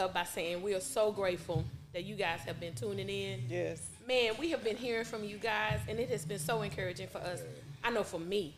[0.00, 3.40] up by saying we are so grateful that you guys have been tuning in.
[3.48, 3.86] Yes.
[4.08, 7.18] Man, we have been hearing from you guys, and it has been so encouraging for
[7.18, 7.40] us.
[7.84, 8.56] I know for me,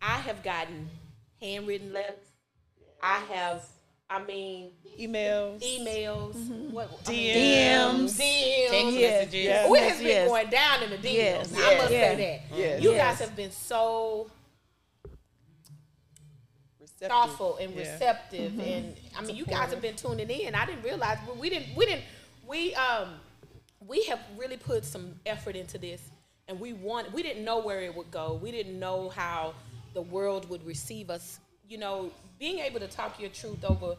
[0.00, 0.88] I have gotten
[1.40, 2.16] handwritten letters.
[3.02, 3.66] I have,
[4.08, 5.62] I mean, Emails.
[5.62, 6.72] emails, mm-hmm.
[6.72, 8.04] what, I mean, DMs.
[8.04, 8.70] DMs.
[8.70, 9.00] Text Yes.
[9.00, 9.44] messages.
[9.44, 9.70] Yes.
[9.70, 10.28] We has been Yes.
[10.28, 11.12] going down in the DMs.
[11.12, 11.52] Yes.
[11.54, 12.16] I must Yes.
[12.16, 12.16] say
[12.50, 12.56] that.
[12.58, 12.82] Yes.
[12.82, 13.18] You Yes.
[13.18, 14.30] guys have been so
[17.00, 17.08] Receptive.
[17.08, 17.80] thoughtful and Yeah.
[17.80, 20.54] receptive and I mean you guys have been tuning in.
[20.54, 22.04] I didn't realize we didn't we didn't
[22.46, 23.14] we um
[23.86, 26.00] we have really put some effort into this
[26.48, 28.38] and we want we didn't know where it would go.
[28.40, 29.54] We didn't know how
[29.92, 31.40] the world would receive us.
[31.68, 33.96] You know, being able to talk your truth over,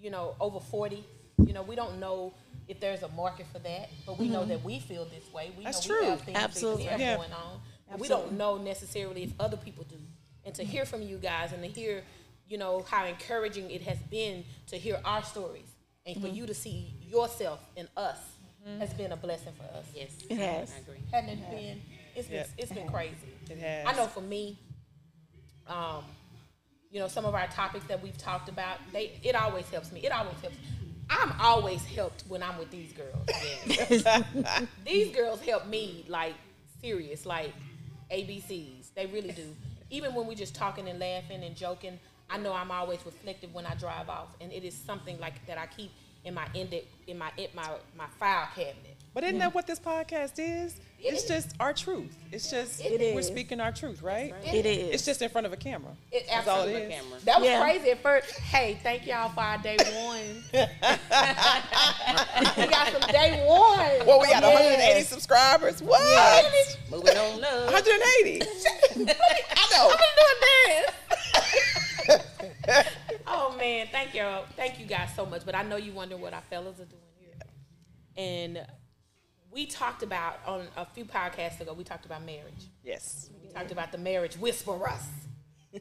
[0.00, 1.04] you know, over 40,
[1.44, 2.32] you know, we don't know
[2.68, 5.50] if there's a market for that, but we know that we feel this way.
[5.58, 6.10] We That's know we true.
[6.10, 6.84] have things Absolutely.
[6.84, 7.16] that we have Yeah.
[7.16, 7.60] going on.
[7.90, 9.96] And we don't know necessarily if other people do.
[10.44, 12.04] And to hear from you guys and to hear,
[12.48, 15.66] you know, how encouraging it has been to hear our stories
[16.06, 18.18] and for you to see yourself in us
[18.78, 19.86] has been a blessing for us.
[19.94, 20.10] Yes.
[20.28, 20.72] It has.
[20.74, 21.00] I agree.
[21.12, 21.80] Hadn't it been?
[22.14, 22.46] It's been Yeah.
[22.58, 23.14] it's been crazy.
[23.50, 23.86] It has.
[23.86, 24.58] I know for me,
[25.66, 26.04] um,
[26.90, 30.00] you know, some of our topics that we've talked about, they it always helps me.
[30.00, 30.56] It always helps.
[31.10, 33.26] I'm always helped when I'm with these girls.
[34.84, 36.34] these girls help me like
[36.82, 37.52] serious, like
[38.10, 38.92] ABCs.
[38.94, 39.54] They really do.
[39.90, 41.98] Even when we're just talking and laughing and joking,
[42.30, 45.58] I know I'm always reflective when I drive off, and it is something like that
[45.58, 45.90] I keep
[46.24, 48.96] in my index in my in my my file cabinet.
[49.14, 50.76] But isn't that what this podcast is?
[51.00, 52.14] It's just our truth.
[52.30, 53.26] It's just It we're is.
[53.26, 54.34] speaking our truth, right?
[54.44, 54.94] It is.
[54.94, 55.92] It's just in front of a camera.
[56.12, 56.90] It That's all it.
[56.90, 57.18] Camera.
[57.24, 57.60] That was Yeah.
[57.62, 58.30] crazy at first.
[58.38, 60.42] Hey, thank y'all for our day one.
[62.56, 64.06] we got some day one.
[64.06, 64.54] Well, we got Yes.
[64.54, 65.82] 180 subscribers.
[65.82, 66.52] What?
[66.90, 67.72] Moving on up.
[67.72, 68.42] 180.
[68.42, 69.90] I know.
[69.90, 70.90] I'm doing this.
[73.26, 74.24] oh man, thank you,
[74.56, 75.44] thank you guys so much.
[75.44, 77.34] But I know you wonder what our fellas are doing here.
[78.16, 78.66] And
[79.50, 81.72] we talked about on a few podcasts ago.
[81.72, 82.70] We talked about marriage.
[82.82, 83.30] Yes.
[83.42, 85.02] We talked about the marriage whisperers.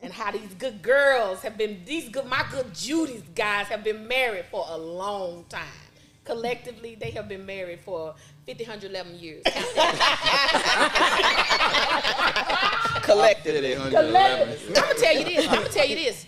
[0.00, 4.06] And how these good girls have been, these good, my good Judy's guys have been
[4.06, 5.87] married for a long time.
[6.28, 9.42] Collectively, they have been married for 50, 111 years.
[13.02, 13.74] Collectively.
[13.74, 15.48] I'm gonna tell you this.
[15.48, 16.26] I'm gonna tell you this.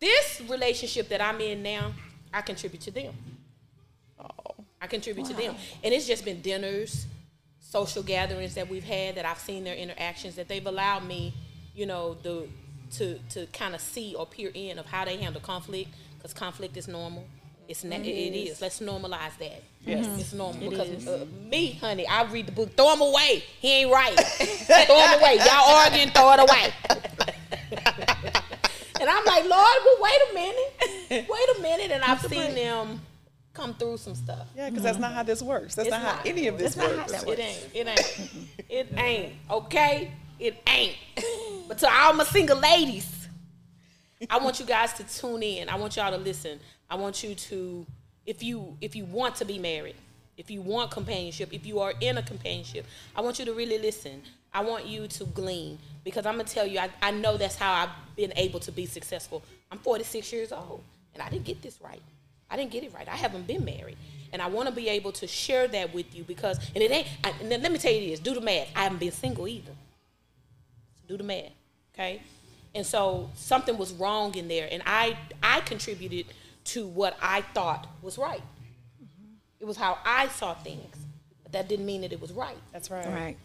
[0.00, 1.92] This relationship that I'm in now,
[2.34, 3.14] I contribute to them.
[4.18, 4.26] Oh.
[4.82, 5.54] I contribute to them,
[5.84, 7.06] and it's just been dinners,
[7.60, 11.34] social gatherings that we've had that I've seen their interactions that they've allowed me,
[11.72, 12.48] you know, the
[12.96, 16.76] to to kind of see or peer in of how they handle conflict because conflict
[16.76, 17.28] is normal.
[17.68, 18.62] It's na- it is.
[18.62, 19.62] Let's normalize that.
[19.84, 20.06] Yes.
[20.18, 22.74] It's normal It because uh, me, honey, I read the book.
[22.74, 23.44] Throw him away.
[23.60, 24.14] He ain't right.
[24.18, 25.36] throw him away.
[25.36, 26.08] Y'all arguing.
[26.08, 26.72] Throw it away.
[29.00, 31.28] and I'm like, Lord, well, wait a minute.
[31.28, 31.90] Wait a minute.
[31.90, 33.02] And I've seen them
[33.52, 34.46] come through some stuff.
[34.56, 35.74] Yeah, because that's not how this works.
[35.74, 37.38] That's It's not how any of this That's not works.
[37.38, 37.68] It ain't.
[37.74, 38.30] It ain't.
[38.70, 39.32] It ain't.
[39.50, 40.12] Okay?
[40.38, 40.96] It ain't.
[41.66, 43.28] But to all my single ladies,
[44.30, 45.68] I want you guys to tune in.
[45.68, 46.60] I want y'all to listen.
[46.90, 47.86] I want you to,
[48.26, 49.96] if you if you want to be married,
[50.36, 53.78] if you want companionship, if you are in a companionship, I want you to really
[53.78, 54.22] listen.
[54.54, 57.72] I want you to glean because I'm gonna tell you, I, I know that's how
[57.72, 59.42] I've been able to be successful.
[59.70, 60.82] I'm 46 years old
[61.12, 62.00] and I didn't get this right.
[62.50, 63.08] I didn't get it right.
[63.08, 63.96] I haven't been married.
[64.32, 67.08] And I want to be able to share that with you because, and it ain't,
[67.24, 68.68] I, and let me tell you this do the math.
[68.76, 69.72] I haven't been single either.
[71.06, 71.52] Do the math,
[71.94, 72.22] okay?
[72.74, 76.26] And so something was wrong in there, and I, I contributed
[76.68, 78.42] to what I thought was right.
[79.60, 80.94] It was how I saw things,
[81.42, 82.56] but that didn't mean that it was right.
[82.72, 83.06] That's right.
[83.06, 83.36] Right.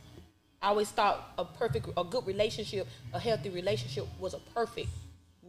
[0.62, 4.90] I always thought a perfect, a good relationship, a healthy relationship was a perfect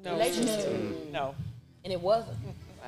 [0.05, 0.73] relationship,
[1.13, 1.35] No.
[1.85, 2.37] and it wasn't.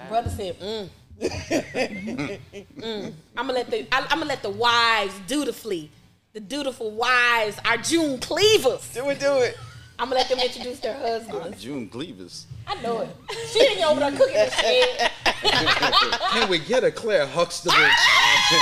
[0.09, 0.89] Brother said, mm.
[1.21, 3.13] mm.
[3.37, 5.91] I'm gonna let the I, I'm gonna let the wives dutifully,
[6.33, 8.93] the dutiful wives, our June cleavers.
[8.93, 9.57] Do it, do it.
[9.99, 11.47] I'm gonna let them introduce their husbands.
[11.47, 12.47] Uh, June Cleavers.
[12.67, 13.09] I know it.
[13.51, 15.11] She ain't over there cooking the shit.
[16.33, 17.77] Can we get a Claire Huxtable?
[17.79, 18.53] Ah!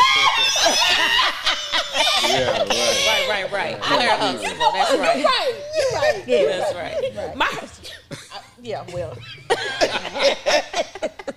[2.29, 2.69] yeah, right.
[2.69, 3.83] Right, right, right.
[3.83, 4.73] Claire Huxtable.
[4.73, 5.25] That's You're right.
[5.25, 5.55] right.
[5.77, 6.23] You're right.
[6.29, 6.59] Yeah.
[6.59, 6.75] That's
[7.17, 7.37] right.
[7.37, 9.17] My, I- yeah, well.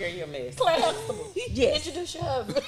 [0.00, 0.54] Girl, you're a mess.
[0.54, 1.30] Classible.
[1.50, 1.86] yes.
[1.86, 2.64] Introduce your husband.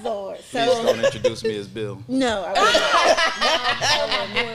[0.04, 0.40] Lord.
[0.40, 2.02] So, He's going to introduce me as Bill.
[2.08, 2.54] No, I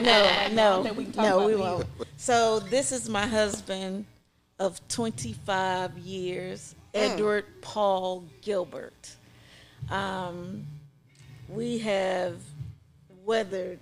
[0.52, 1.86] no, no, no, we won't.
[2.18, 4.06] So this is my husband
[4.60, 7.00] of 25 years, mm.
[7.00, 7.62] Edward mm.
[7.62, 9.16] Paul Gilbert.
[9.90, 10.66] Um,
[11.48, 12.42] we have
[13.24, 13.80] weathered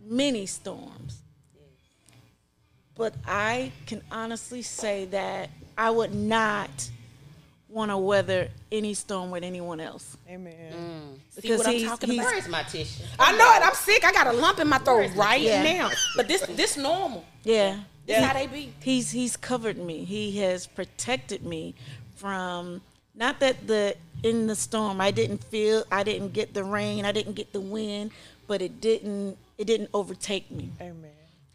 [0.00, 1.18] many storms.
[2.94, 6.90] But I can honestly say that I would not
[7.68, 10.54] want to weather any storm with anyone else Amen.
[10.54, 11.18] Mm.
[11.36, 13.02] because what I'm talking he's Where is my tissue?
[13.18, 13.66] I know it.
[13.66, 14.04] I'm sick.
[14.04, 15.62] I got a lump in my throat right Yeah.
[15.62, 15.90] now.
[16.16, 17.24] But this this normal.
[17.44, 17.80] yeah.
[18.06, 18.74] This how they be.
[18.80, 20.04] he's he's covered me.
[20.04, 21.74] He has protected me
[22.16, 22.82] from
[23.14, 27.12] not that the in the storm I didn't feel I didn't get the rain, I
[27.12, 28.10] didn't get the wind,
[28.46, 30.70] but it didn't it didn't overtake me.
[30.80, 31.10] Amen.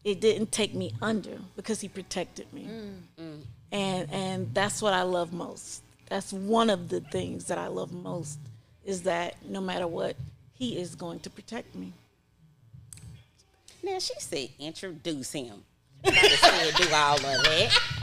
[0.08, 2.70] It didn't take me under because he protected me.
[3.20, 3.42] Mm.
[3.74, 5.84] And and that's what I love most.
[6.08, 8.40] That's one of the things that I love most
[8.86, 10.16] is that no matter what,
[10.54, 11.92] he is going to protect me.
[13.84, 15.66] Now she said introduce him.
[16.06, 17.78] Not to do all of that.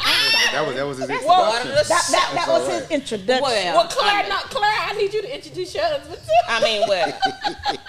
[0.52, 1.72] That was that was his Well, introduction.
[1.72, 3.42] that- That, that was all his introduction.
[3.42, 6.20] Well, Well, Claire, I mean, no, Claire, I need you to introduce your husband.
[6.48, 7.06] I mean, well,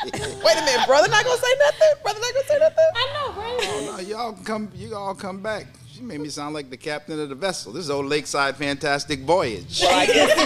[0.04, 1.94] Wait a minute, brother not gonna say nothing?
[2.02, 2.90] Brother not gonna say nothing?
[2.96, 3.05] I
[4.26, 4.38] know, right?
[4.38, 4.72] No, y'all come.
[4.76, 5.68] You all come back.
[5.92, 7.72] She made me sound like the captain of the vessel.
[7.74, 9.82] This is old Lakeside Fantastic Voyage.
[9.82, 10.38] Well, I guess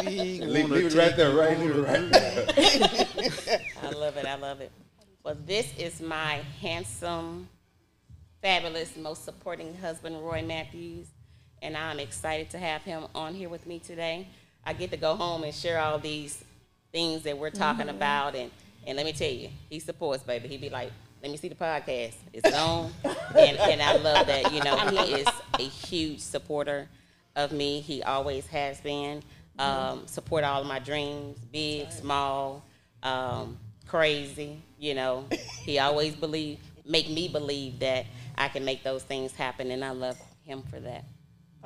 [0.00, 1.58] We Leave, wanna leave it right there, right?
[1.58, 2.10] Leave it right
[3.46, 3.60] there.
[3.82, 4.26] I love it.
[4.26, 4.70] I love it.
[5.24, 7.48] Well, this is my handsome,
[8.40, 11.08] fabulous, most supporting husband, Roy Mathews,
[11.62, 14.28] and I'm excited to have him on here with me today.
[14.64, 16.44] I get to go home and share all these
[16.92, 18.50] things that we're talking about, and
[18.86, 20.48] and let me tell you, he supports, baby.
[20.48, 20.92] He'd be like,
[21.22, 22.14] "Let me see the podcast.
[22.32, 24.52] It's it on?" and and I love that.
[24.52, 25.28] You know, he is
[25.58, 26.88] a huge supporter
[27.36, 27.80] of me.
[27.80, 29.22] He always has been.
[29.58, 32.64] Um, support all of my dreams, big, small,
[33.02, 34.62] um, crazy.
[34.78, 35.24] You know,
[35.62, 38.06] he always believe, make me believe that
[38.36, 41.04] I can make those things happen, and I love him for that.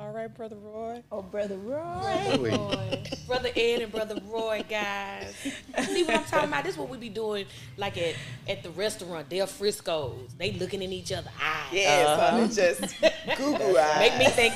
[0.03, 1.01] All right, brother Roy.
[1.13, 3.01] Oh, brother Roy.
[3.25, 5.33] Brother Ed and Brother Roy, guys.
[5.85, 6.65] See what I'm talking about?
[6.65, 7.45] This is what we be doing,
[7.77, 8.15] like at,
[8.49, 10.33] at the restaurant, Del Frisco's.
[10.37, 11.71] They looking in each other's eyes.
[11.71, 12.31] Yes, uh-huh.
[12.31, 12.81] honey, just
[13.37, 13.99] Google eyes.
[13.99, 14.53] Make me think.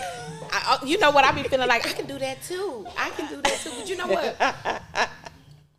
[0.51, 1.23] I, I- you know what?
[1.23, 2.85] I be feeling like I can do that too.
[2.97, 3.71] I can do that too.
[3.77, 5.09] But you know what?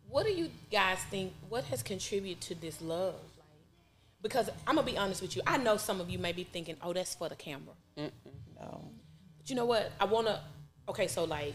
[0.09, 1.33] What do you guys think?
[1.49, 3.13] What has contributed to this love?
[3.37, 5.43] Like, because I'm gonna be honest with you.
[5.45, 8.81] I know some of you may be thinking, "Oh, that's for the camera." No.
[9.49, 9.91] You know what?
[9.99, 10.41] I wanna.
[10.87, 11.53] Okay, so like,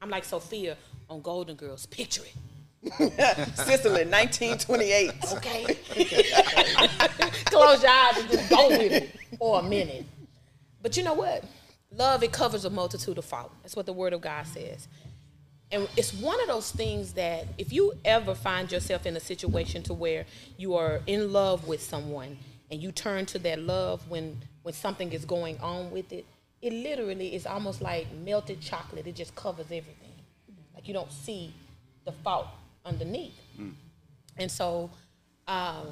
[0.00, 0.76] I'm like Sophia
[1.08, 1.86] on Golden Girls.
[1.86, 2.34] Picture it.
[3.56, 5.12] Sicily, 1928.
[5.32, 5.64] Okay.
[7.46, 10.04] Close your eyes and just go with it for a minute.
[10.82, 11.44] But you know what?
[11.90, 13.54] Love it covers a multitude of faults.
[13.62, 14.88] That's what the Word of God says.
[15.72, 19.82] And it's one of those things that if you ever find yourself in a situation
[19.84, 22.38] to where you are in love with someone
[22.70, 26.24] and you turn to that love when when something is going on with it,
[26.66, 29.06] it literally is almost like melted chocolate.
[29.06, 30.12] It just covers everything.
[30.74, 31.54] Like you don't see
[32.04, 32.48] the fault
[32.84, 33.38] underneath.
[34.36, 34.90] And so
[35.46, 35.86] um,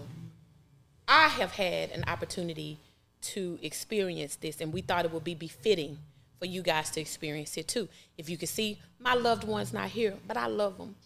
[1.08, 2.78] I have had an opportunity
[3.22, 5.98] to experience this, and we thought it would be befitting
[6.38, 7.88] for you guys to experience it too.
[8.18, 10.96] If you can see, my loved one's not here, but I love them.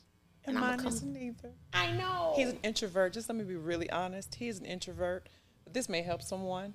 [0.46, 1.52] And I'ma mine come- isn't either.
[1.72, 2.32] I know.
[2.34, 3.12] He's an introvert.
[3.12, 4.34] Just let me be really honest.
[4.34, 5.28] He's an introvert,
[5.62, 6.74] but this may help someone.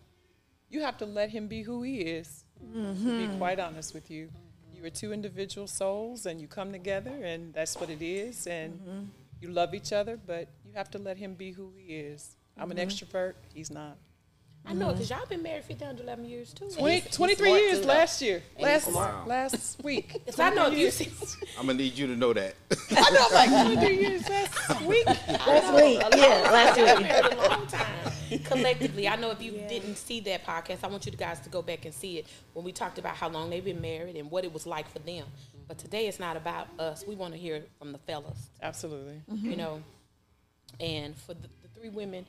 [0.73, 2.45] You have to let him be who he is.
[2.59, 3.37] To be mm-hmm.
[3.37, 4.29] quite honest with you,
[4.73, 8.47] you are two individual souls, and you come together, and that's what it is.
[8.47, 9.03] And mm-hmm.
[9.39, 12.37] you love each other, but you have to let him be who he is.
[12.57, 12.87] I'm an mm-hmm.
[12.87, 13.33] extrovert.
[13.53, 13.97] He's not.
[14.65, 16.69] I know, because y'all been married 15 to 11 years too.
[16.69, 17.87] 20, he's 23 smart years too, though.
[17.89, 18.43] last year.
[18.57, 19.27] Last smart.
[19.27, 20.21] last week.
[20.25, 21.11] Yes, I know if you see.
[21.59, 22.55] I'm gonna need you to know that.
[22.91, 25.05] I know, like 23 years last week.
[25.05, 25.99] Last week.
[26.15, 27.07] Yeah, last week.
[27.07, 28.12] married a long time.
[28.45, 31.61] Collectively, I know if you didn't see that podcast, I want you guys to go
[31.61, 34.43] back and see it when we talked about how long they've been married and what
[34.43, 35.25] it was like for them.
[35.67, 37.05] But today it's not about us.
[37.07, 38.49] We want to hear from the fellas.
[38.61, 39.21] Absolutely.
[39.31, 39.81] you know.
[40.79, 42.25] And for the, the three women,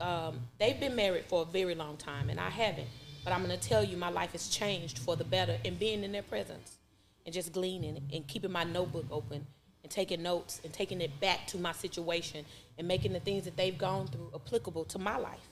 [0.00, 2.88] um, they've been married for a very long time, and I haven't.
[3.24, 6.04] But I'm going to tell you, my life has changed for the better in being
[6.04, 6.78] in their presence
[7.24, 9.46] and just gleaning and keeping my notebook open
[9.82, 12.44] and taking notes and taking it back to my situation
[12.78, 15.48] and making the things that they've gone through applicable to my life.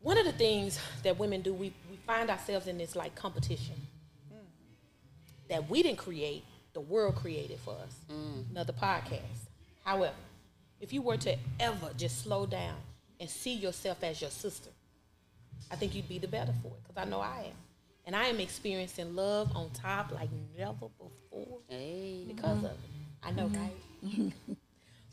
[0.00, 3.74] One of the things that women do, we, we find ourselves in this like competition
[5.48, 7.94] that we didn't create, the world created for us.
[8.10, 8.50] Mm.
[8.50, 9.48] Another podcast.
[9.84, 10.14] However,
[10.80, 12.74] if you were to ever just slow down
[13.20, 14.70] and see yourself as your sister,
[15.70, 17.56] I think you'd be the better for it because I know I am.
[18.04, 22.24] And I am experiencing love on top like never before Hey.
[22.28, 22.78] because of it.
[23.22, 24.22] I know, mm-hmm.
[24.22, 24.32] right?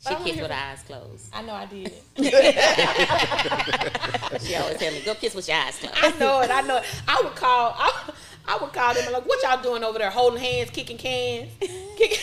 [0.06, 1.28] She I kissed with her eyes closed.
[1.32, 1.92] I know I did.
[4.40, 5.94] She always tell me, go kiss with your eyes closed.
[6.02, 6.50] I know it.
[6.50, 6.84] I know it.
[7.06, 7.74] I would call.
[7.78, 8.10] I,
[8.46, 10.10] I would call them and like, what y'all doing over there?
[10.10, 11.50] Holding hands, kicking cans,
[11.96, 12.18] kicking,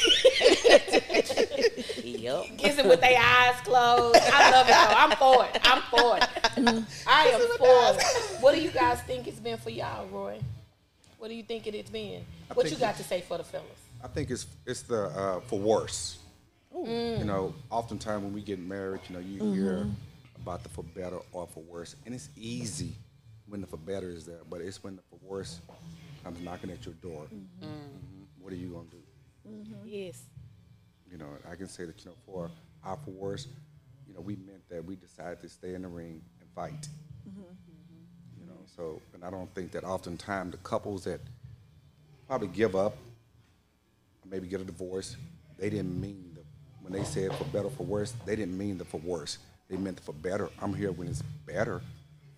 [2.22, 2.46] Yup.
[2.58, 4.20] kissing with their eyes closed.
[4.22, 4.96] I love it though.
[4.98, 5.58] I'm for it.
[5.64, 6.24] I'm for it.
[7.08, 8.04] I am for it.
[8.42, 10.40] What do you guys think it's been for y'all, Roy?
[11.18, 12.24] What do you think it has been?
[12.54, 13.66] What you got to say for the fellas?
[14.04, 16.20] I think it's it's the uh, for worse.
[16.76, 17.20] Mm.
[17.20, 19.54] You know, oftentimes when we get married, you know, you mm-hmm.
[19.54, 19.88] hear
[20.42, 22.94] about the for better or for worse, and it's easy
[23.48, 25.60] when the for better is there, but it's when the for worse
[26.24, 27.28] comes knocking at your door.
[27.34, 28.26] Mhm.
[28.40, 29.02] What are you gonna do?
[29.48, 29.88] Mm-hmm.
[29.88, 30.24] Yes.
[31.12, 32.50] You know, I can say that you know for
[32.84, 33.48] our for worse,
[34.08, 36.88] you know, we meant that we decided to stay in the ring and fight.
[38.40, 41.20] You know, so and I don't think that oftentimes the couples that
[42.28, 42.96] probably give up,
[44.26, 45.18] maybe get a divorce,
[45.58, 46.31] they didn't mean the
[46.92, 49.38] when they said for better for worse, they didn't mean the for worse.
[49.70, 50.50] They meant the for better.
[50.62, 51.82] I'm here when it's better,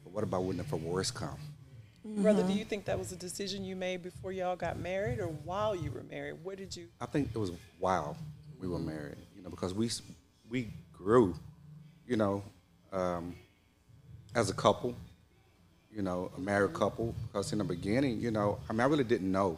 [0.04, 1.38] but what about when the for worse come?
[2.06, 5.28] Brother, do you think that was a decision you made before y'all got married or
[5.28, 6.36] while you were married?
[6.44, 6.88] What did you?
[7.02, 8.16] I think it was while
[8.60, 9.90] we were married, you know, because we
[10.50, 11.34] we grew,
[12.08, 12.44] you know,
[12.92, 13.36] um,
[14.36, 14.94] as a couple,
[15.92, 17.16] you know, a married couple.
[17.28, 19.58] Because in the beginning, you know, I mean, I really didn't know,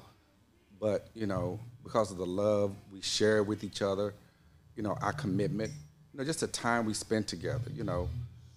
[0.79, 4.13] but you know, because of the love we shared with each other,
[4.75, 5.71] you know, our commitment,
[6.13, 8.09] you know, just the time we spent together, you know,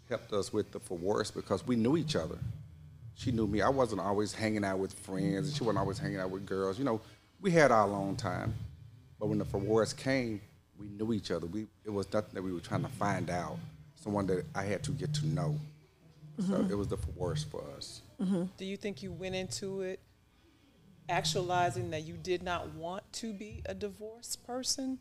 [0.09, 2.39] helped us with the for worse because we knew each other.
[3.15, 3.63] She knew me.
[3.63, 6.79] I wasn't always hanging out with friends, and she wasn't always hanging out with girls.
[6.79, 7.01] You know,
[7.41, 8.55] we had our alone time.
[9.19, 10.41] But when the for worse came,
[10.79, 11.47] we knew each other.
[11.47, 13.59] We it was nothing that we were trying to find out.
[13.97, 15.59] Someone that I had to get to know.
[16.39, 16.71] So mm-hmm.
[16.71, 18.03] it was the for worse for us.
[18.23, 18.45] Mm-hmm.
[18.57, 19.99] Do you think you went into it
[21.09, 24.99] actualizing that you did not want to be a divorced person?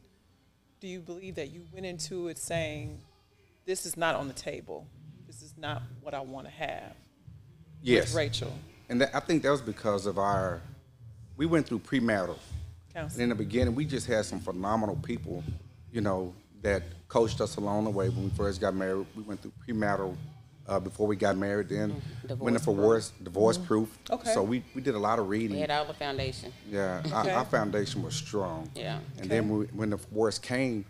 [0.79, 2.99] Do you believe that you went into it saying,
[3.65, 4.87] "This is not on the table.
[5.25, 6.95] This is not what I want to have"?
[7.81, 8.05] Yes.
[8.09, 8.53] With Rachel,
[8.89, 10.61] And that, I think that was because of our,
[11.35, 12.37] we went through premarital.
[12.37, 13.23] And counseling.
[13.23, 15.43] in the beginning, we just had some phenomenal people,
[15.91, 19.05] you know, that coached us along the way when we first got married.
[19.15, 20.15] We went through premarital
[20.67, 21.69] uh, before we got married.
[21.69, 22.39] Then mm-hmm.
[22.39, 22.85] went in Divorce for proof.
[22.85, 23.67] worse, divorce mm-hmm.
[23.67, 23.97] proof.
[24.11, 24.33] Okay.
[24.33, 25.55] So we, we did a lot of reading.
[25.55, 26.51] We had all the foundation.
[26.69, 27.11] Yeah, Okay.
[27.13, 28.69] our, our foundation was strong.
[28.75, 28.99] Yeah.
[29.19, 30.85] And then when, when the worst came,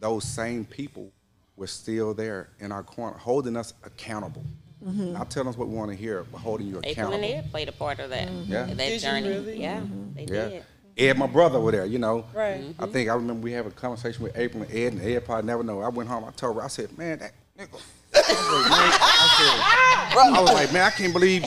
[0.00, 1.10] those same people
[1.56, 4.44] were still there in our corner, holding us accountable.
[4.84, 5.14] Mm-hmm.
[5.14, 7.14] Not telling us what we want to hear, but holding you accountable.
[7.14, 8.30] April and Ed played a part of that.
[8.30, 8.66] Yeah.
[8.66, 9.28] That Did you journey.
[9.28, 9.60] really?
[9.60, 9.80] Yeah,
[10.14, 10.48] they Yeah.
[10.48, 10.64] did.
[10.98, 11.86] Ed, my brother, were there.
[11.86, 12.24] You know.
[12.34, 12.74] Right.
[12.78, 15.46] I think I remember we had a conversation with April and Ed, and Ed probably
[15.46, 15.80] never know.
[15.82, 16.24] I went home.
[16.24, 16.62] I told her.
[16.62, 17.80] I said, "Man, that nigga."
[18.16, 18.72] I was like,
[20.12, 21.44] man, I, was like, man, I can't believe.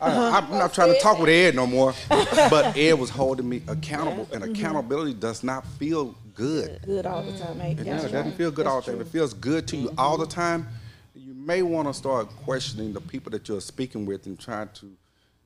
[0.00, 3.62] I, I'm not trying to talk with Ed no more, but Ed was holding me
[3.68, 4.52] accountable, and mm-hmm.
[4.52, 6.80] accountability does not feel good.
[6.86, 7.78] Good all the time, mate.
[7.78, 8.04] It does.
[8.04, 9.00] It doesn't feel good all the time.
[9.00, 10.00] If it feels good to you mm-hmm.
[10.00, 10.66] all the time,
[11.14, 14.90] you may want to start questioning the people that you're speaking with and trying to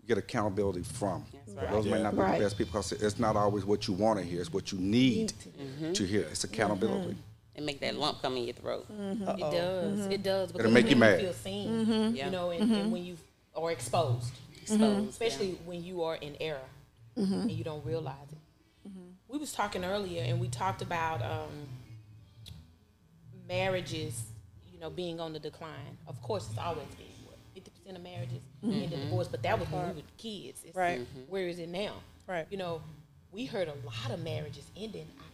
[0.06, 1.24] get accountability from.
[1.56, 1.70] right.
[1.70, 2.38] Those may not be Right.
[2.38, 4.40] the best people because it's not always what you want to hear.
[4.40, 5.92] It's what you need mm-hmm.
[5.92, 6.22] to hear.
[6.22, 7.16] It's accountability.
[7.56, 8.86] And make that lump come in your throat.
[8.90, 9.22] Mm-hmm.
[9.24, 9.38] Mm-hmm.
[9.42, 10.06] It does.
[10.06, 10.52] It does.
[10.52, 11.20] Because make you then mad.
[11.20, 11.68] feel seen.
[11.86, 12.16] Mm-hmm.
[12.16, 12.24] Yeah.
[12.26, 13.16] You know, and, and when you
[13.54, 15.08] are exposed, Exposed.
[15.10, 16.58] especially when you are in error
[17.16, 18.38] and you don't realize it.
[19.28, 21.48] We was talking earlier, and we talked about um,
[23.48, 24.22] marriages,
[24.72, 25.96] you know, being on the decline.
[26.06, 29.58] Of course, it's always been what fifty percent of marriages end in divorce, but that
[29.58, 30.62] was when we were kids.
[30.64, 31.06] It's, Right.
[31.28, 31.94] Where is it now?
[32.28, 32.46] Right.
[32.50, 32.82] You know,
[33.32, 35.33] we heard a lot of marriages ending after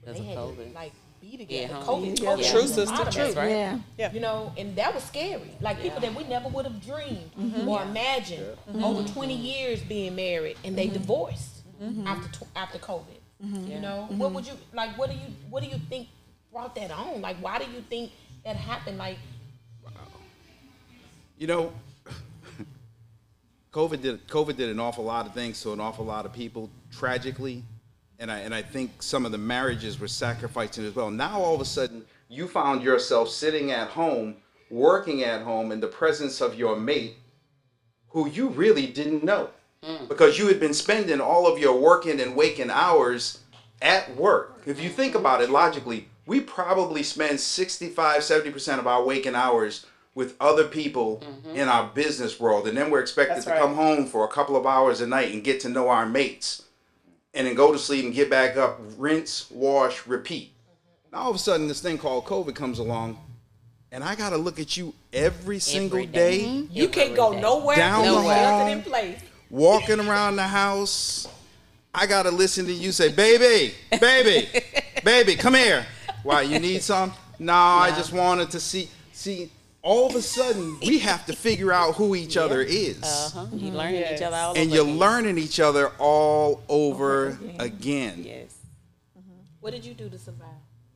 [0.00, 0.68] Because they of had COVID.
[0.68, 1.74] to like be together.
[1.74, 2.28] Yeah, COVID, yeah.
[2.28, 3.32] COVID True, was a sister, lot of true.
[3.34, 3.50] right.
[3.50, 3.78] Yeah.
[3.98, 4.12] Yeah.
[4.12, 5.52] You know, and that was scary.
[5.60, 7.68] Like people that we never would have dreamed mm-hmm.
[7.68, 9.12] or imagined over mm-hmm.
[9.12, 9.44] 20 mm-hmm.
[9.44, 11.62] years being married and they divorced
[12.06, 13.20] after tw- after COVID.
[13.42, 14.98] You know, what would you like?
[14.98, 16.08] What do you what do you think
[16.52, 17.22] brought that on?
[17.22, 18.12] Like, why do you think
[18.44, 18.98] that happened?
[18.98, 19.16] Like,
[19.82, 19.92] wow.
[21.38, 21.72] You know,
[23.72, 26.68] COVID did COVID did an awful lot of things to an awful lot of people
[26.90, 27.64] tragically,
[28.20, 31.10] and I and I think some of the marriages were sacrificing as well.
[31.10, 34.36] Now all of a sudden you found yourself sitting at home,
[34.70, 37.16] working at home in the presence of your mate,
[38.10, 39.50] who you really didn't know,
[39.84, 40.08] mm.
[40.08, 43.40] because you had been spending all of your working and waking hours
[43.82, 44.62] at work.
[44.66, 49.86] If you think about it logically, we probably spend 65, 70% of our waking hours
[50.14, 51.56] with other people mm-hmm.
[51.56, 52.68] in our business world.
[52.68, 53.60] And then we're expected That's to right.
[53.60, 56.62] come home for a couple of hours a night and get to know our mates.
[57.32, 60.52] And then go to sleep and get back up, rinse, wash, repeat.
[60.52, 61.16] Mm-hmm.
[61.16, 63.18] Now all of a sudden this thing called COVID comes along
[63.92, 66.06] and I gotta look at you every single day.
[66.06, 66.76] day mm-hmm.
[66.76, 67.40] you can't go day.
[67.40, 67.76] nowhere.
[67.76, 68.66] Down Down the nothing hall.
[68.68, 69.20] in place.
[69.50, 71.26] walking around the house,
[71.94, 74.48] I gotta listen to you say, "Baby, baby,
[75.04, 75.86] baby, come here."
[76.22, 77.12] Why you need some?
[77.38, 78.88] No, I just wanted to see.
[79.12, 79.50] See,
[79.82, 83.46] all of a sudden we have to figure out who each other is, Uh-huh.
[83.52, 84.98] You learning each other all and over you're again.
[84.98, 88.22] learning each other all over again.
[88.24, 88.54] Yes.
[89.60, 90.48] What did you do to survive?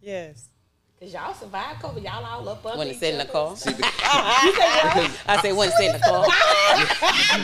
[0.02, 0.48] Yes.
[1.00, 2.02] Cause y'all survived COVID.
[2.04, 3.32] Y'all all up under When each it's in the other.
[3.32, 3.56] car.
[3.56, 3.90] See, because
[5.26, 6.24] I said when it's in the car.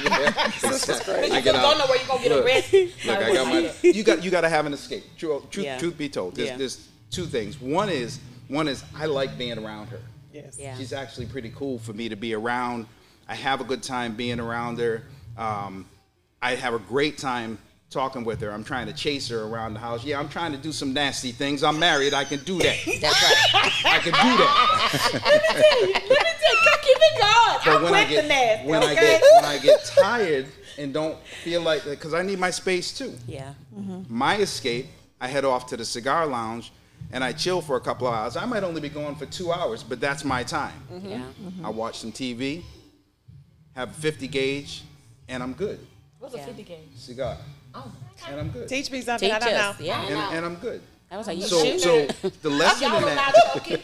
[0.00, 1.78] But I you get don't out.
[1.78, 2.92] know where you're gonna get Look, arrested.
[3.06, 3.73] Look, I got my.
[3.82, 5.04] You got you got to have an escape.
[5.18, 5.78] Truth, truth, Yeah.
[5.78, 6.56] truth be told, there's, Yeah.
[6.56, 7.61] there's two things.
[7.61, 8.18] One is
[8.49, 10.00] one is I like being around her.
[10.33, 10.57] Yes.
[10.59, 10.77] Yeah.
[10.77, 12.87] She's actually pretty cool for me to be around.
[13.29, 15.03] I have a good time being around her.
[15.37, 15.87] Um,
[16.43, 17.59] I have a great time
[17.91, 18.53] talking with her.
[18.53, 20.05] I'm trying to chase her around the house.
[20.05, 21.63] Yeah, I'm trying to do some nasty things.
[21.63, 22.15] I'm married.
[22.15, 22.77] I can do that.
[23.01, 23.85] That's right.
[23.85, 25.11] I can do that.
[25.13, 25.93] Let me tell you.
[25.93, 26.71] Let me tell you.
[26.83, 27.59] Keep it going.
[27.65, 28.69] But I'm when I with get the nasty.
[28.69, 30.47] when I get when I get tired
[30.79, 33.15] and don't feel like because I need my space too.
[33.27, 33.53] Yeah.
[34.09, 34.87] My escape,
[35.21, 36.73] I head off to the cigar lounge
[37.12, 38.37] and I chill for a couple of hours.
[38.37, 40.73] I might only be gone for two hours, but that's my time.
[40.93, 41.09] Mm-hmm.
[41.09, 41.23] Yeah.
[41.43, 41.67] Mm-hmm.
[41.67, 42.62] I watch some TV,
[43.75, 44.83] have a 50 gauge,
[45.29, 45.85] and I'm good.
[46.19, 46.79] What's a 50 gauge?
[46.97, 47.37] Cigar,
[47.75, 47.90] Oh,
[48.29, 48.69] and I'm good.
[48.69, 49.61] Teach me something Teach I don't know.
[49.71, 49.81] us.
[49.81, 50.02] Yeah.
[50.02, 50.83] And, and I'm good.
[51.12, 53.79] I was like, you So, shoot so the lesson y'all in allow that, choking.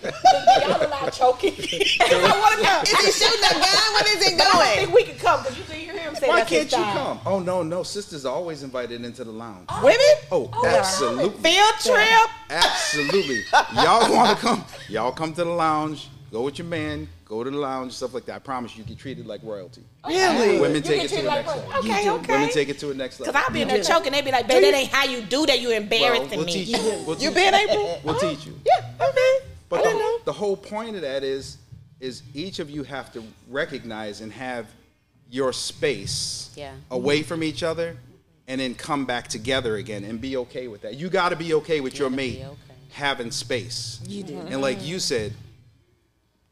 [0.63, 1.55] y'all allow choking.
[2.01, 2.83] I want to go.
[2.83, 3.93] Is he shooting a gun?
[3.95, 4.69] What is it going?
[4.69, 6.69] I think we can come because you can hear him say why that's can't you
[6.71, 6.95] style.
[7.17, 7.21] come?
[7.27, 9.67] Oh no, no, sisters are always invited into the lounge.
[9.71, 9.81] Oh.
[9.83, 10.01] Women?
[10.31, 11.43] Oh, oh absolutely.
[11.51, 12.31] Field trip?
[12.51, 13.41] Absolutely.
[13.75, 14.65] Y'all want to come?
[14.89, 16.09] Y'all come to the lounge.
[16.31, 17.09] Go with your man.
[17.29, 18.37] Go to the lounge, stuff like that.
[18.37, 19.83] I promise you get treated like royalty.
[20.07, 20.61] Really?
[20.61, 21.69] Women You take it to the like next royalty.
[21.69, 21.91] level.
[21.91, 22.33] Okay, okay.
[22.33, 23.33] Women take it to the next level.
[23.33, 23.49] Because.
[23.49, 24.13] I'll be in there choking.
[24.13, 25.59] They be like, babe, that ain't how you do that.
[25.61, 26.53] You Well, embarrassing we'll me.
[26.53, 27.03] teach you.
[27.05, 28.01] We'll You teach been April?
[28.05, 28.57] We'll oh, teach you.
[28.65, 29.39] Yeah, okay.
[29.69, 30.19] But I didn't know.
[30.19, 31.59] the, the whole point of that is,
[31.99, 34.69] is each of you have to recognize and have
[35.29, 36.75] your space Yeah.
[36.93, 37.97] away from each other,
[38.47, 40.95] and then come back together again and be okay with that.
[40.95, 42.55] You got to be okay with your mate okay.
[42.93, 43.99] having space.
[44.07, 44.39] You do.
[44.39, 45.33] And like you said,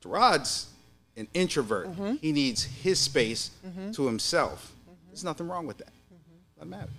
[0.05, 0.69] Gerard's
[1.17, 1.89] an introvert.
[1.89, 2.15] Mm-hmm.
[2.21, 3.93] He needs his space mm-hmm.
[3.93, 4.73] to himself.
[5.09, 5.89] There's nothing wrong with that.
[5.89, 6.57] Mm-hmm.
[6.57, 6.91] Doesn't matter.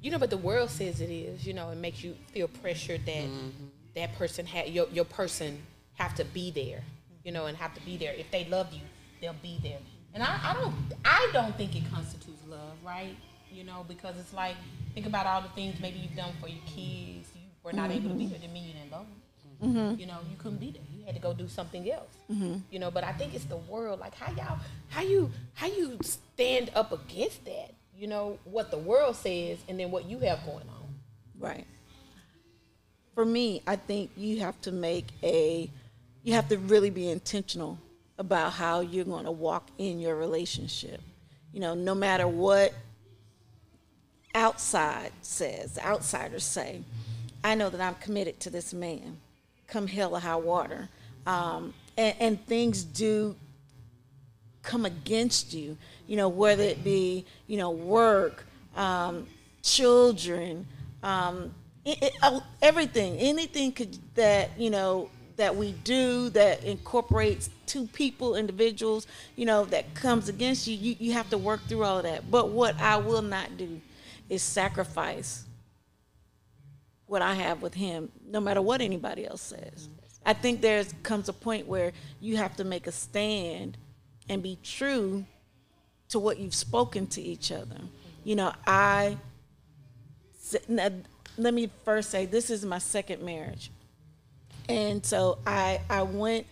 [0.00, 1.44] You know, but the world says it is.
[1.44, 3.66] You know, it makes you feel pressured that mm-hmm.
[3.96, 5.58] that person had your your person
[5.94, 6.82] have to be there.
[7.24, 8.14] You know, and have to be there.
[8.14, 8.80] If they love you,
[9.20, 9.78] they'll be there.
[10.14, 13.16] And I, I don't I don't think it constitutes love, right?
[13.50, 14.54] You know, because it's like
[14.94, 17.32] think about all the things maybe you've done for your kids.
[17.34, 18.38] You were not able to be there.
[18.38, 19.06] Didn't mean you didn't love
[19.60, 19.98] them.
[19.98, 20.82] You know, you couldn't be there.
[21.08, 22.12] Had to go do something else.
[22.30, 22.58] Mm-hmm.
[22.70, 23.98] You know, but I think it's the world.
[23.98, 24.58] Like how y'all,
[24.90, 27.72] how you, how you stand up against that?
[27.96, 30.94] You know what the world says, and then what you have going on.
[31.38, 31.66] Right.
[33.14, 35.70] For me, I think you have to make a,
[36.24, 37.78] you have to really be intentional
[38.18, 41.00] about how you're going to walk in your relationship.
[41.54, 42.74] You know, no matter what
[44.34, 46.82] outside says, outsiders say,
[47.42, 49.16] I know that I'm committed to this man,
[49.66, 50.90] come hell or high water.
[51.28, 53.36] Um, and, and things do
[54.62, 59.26] come against you, you know, whether it be, you know, work, um,
[59.62, 60.66] children,
[61.02, 67.50] um, it, it, uh, everything, anything could, that, you know, that we do that incorporates
[67.66, 71.84] two people, individuals, you know, that comes against you, you, you have to work through
[71.84, 72.30] all of that.
[72.30, 73.82] But what I will not do
[74.30, 75.44] is sacrifice
[77.04, 79.90] what I have with him, no matter what anybody else says.
[80.24, 83.76] I think there's comes a point where you have to make a stand
[84.28, 85.24] and be true
[86.10, 87.80] to what you've spoken to each other.
[88.24, 89.16] You know, I
[91.36, 93.70] let me first say this is my second marriage.
[94.68, 96.46] And so I I went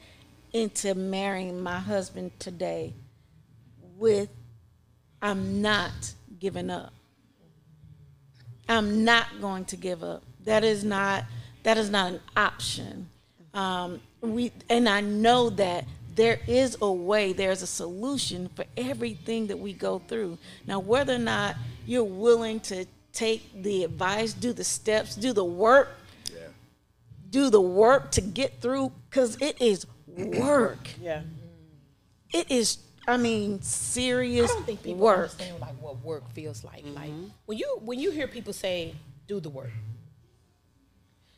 [0.52, 2.94] into marrying my husband today
[3.96, 4.30] with
[5.20, 6.92] I'm not giving up.
[8.68, 10.22] I'm not going to give up.
[10.44, 11.24] That is not
[11.62, 13.08] that is not an option.
[13.56, 19.46] Um, we and I know that there is a way, there's a solution for everything
[19.48, 20.36] that we go through.
[20.66, 25.44] Now, whether or not you're willing to take the advice, do the steps, do the
[25.44, 25.88] work,
[26.30, 26.48] Yeah.
[27.30, 30.90] do the work to get through, because it is work.
[31.00, 31.22] Yeah.
[32.34, 33.62] It is, I mean, serious.
[33.62, 35.18] I serious don't think people work.
[35.30, 36.84] understand like what work feels like.
[36.94, 37.12] Like
[37.46, 38.94] when you when you hear people say,
[39.26, 39.70] "Do the work,"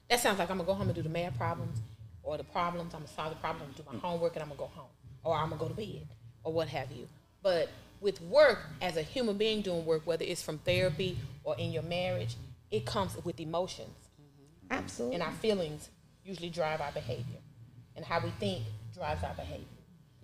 [0.09, 1.79] that sounds like I'm gonna go home and do the math problems
[2.23, 2.95] or the problems.
[2.95, 4.01] I'm gonna solve the problem, do my mm.
[4.01, 4.91] homework, and I'm gonna go home,
[5.25, 6.07] or I'm gonna go to bed,
[6.45, 7.09] or what have you.
[7.43, 7.69] But
[8.01, 11.83] with work, as a human being doing work, whether it's from therapy or in your
[11.83, 12.37] marriage,
[12.71, 13.89] it comes with emotions.
[14.21, 14.73] Mm-hmm.
[14.73, 15.15] Absolutely.
[15.15, 15.89] and our feelings
[16.25, 17.41] usually drive our behavior
[17.97, 19.65] and how we think drives our behavior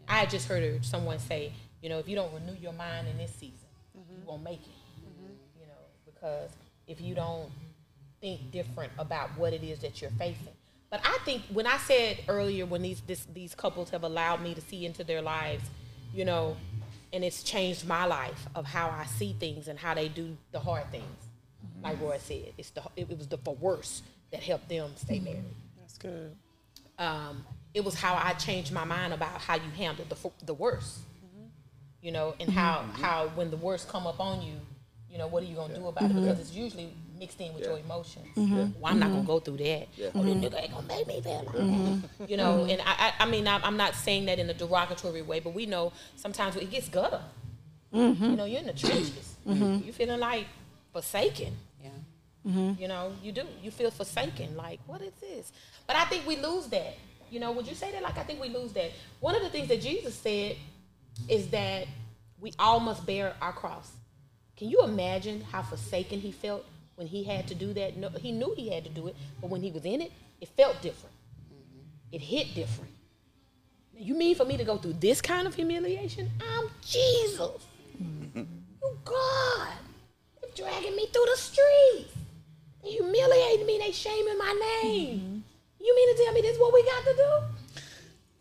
[0.07, 3.31] i just heard someone say you know if you don't renew your mind in this
[3.31, 4.21] season mm-hmm.
[4.21, 4.69] you won't make it
[5.01, 5.33] mm-hmm.
[5.59, 5.73] you know
[6.05, 6.51] because
[6.87, 7.51] if you don't
[8.25, 10.57] think different about what it is that you're facing.
[10.95, 14.55] But I think when I said earlier, when these this, these couples have allowed me
[14.55, 15.65] to see into their lives,
[16.15, 16.57] you know,
[17.13, 20.61] and it's changed my life of how I see things and how they do the
[20.61, 21.03] hard things.
[21.67, 21.85] Mm-hmm.
[21.85, 25.17] Like Roy said, it's the it, it was the for worse that helped them stay
[25.17, 25.25] mm-hmm.
[25.25, 25.45] married.
[25.81, 26.37] That's good.
[26.97, 31.01] Um, it was how I changed my mind about how you handle the the worst,
[31.01, 31.47] mm-hmm.
[32.03, 34.55] you know, and how how when the worst come up on you,
[35.11, 36.15] you know, what are you gonna do about it?
[36.15, 38.27] Because it's usually mixed in with your emotions.
[38.37, 38.81] Mm-hmm.
[38.81, 39.27] Well, I'm not gonna mm-hmm.
[39.27, 39.89] go through that.
[40.15, 42.01] Oh, this nigga ain't gonna make me feel like mm-hmm.
[42.19, 42.31] that.
[42.31, 45.23] You know, and I, I, I mean, I'm, I'm not saying that in a derogatory
[45.23, 47.23] way, but we know sometimes it gets gutter.
[47.93, 49.37] You know, you're in the trenches.
[49.47, 50.47] You feeling like
[50.93, 51.55] forsaken.
[51.83, 51.91] Yeah.
[52.79, 53.43] You know, you do.
[53.63, 54.57] You feel forsaken.
[54.57, 55.53] Like, what is this?
[55.87, 56.95] But I think we lose that.
[57.31, 58.03] You know, would you say that?
[58.03, 58.91] Like, I think we lose that.
[59.21, 60.57] One of the things that Jesus said
[61.29, 61.87] is that
[62.41, 63.91] we all must bear our cross.
[64.57, 66.65] Can you imagine how forsaken he felt
[66.97, 67.97] when he had to do that?
[67.97, 70.49] No, he knew he had to do it, but when he was in it, it
[70.57, 71.15] felt different.
[72.13, 72.91] It hit different.
[73.97, 76.31] You mean for me to go through this kind of humiliation?
[76.41, 77.51] I'm Jesus.
[78.01, 78.47] You
[79.05, 79.69] God.
[80.41, 82.13] They're dragging me through the streets.
[82.83, 83.79] They humiliating me.
[83.79, 85.45] They shaming my name.
[85.81, 87.83] You mean to tell me this is what we got to do?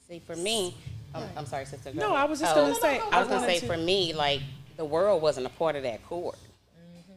[0.07, 0.75] See, for me,
[1.13, 1.91] I'm, I'm sorry, sister.
[1.91, 2.15] go No.
[2.15, 2.99] I was just Oh, gonna say.
[3.11, 4.41] I was gonna say to- for me, like
[4.77, 6.37] the world wasn't a part of that court.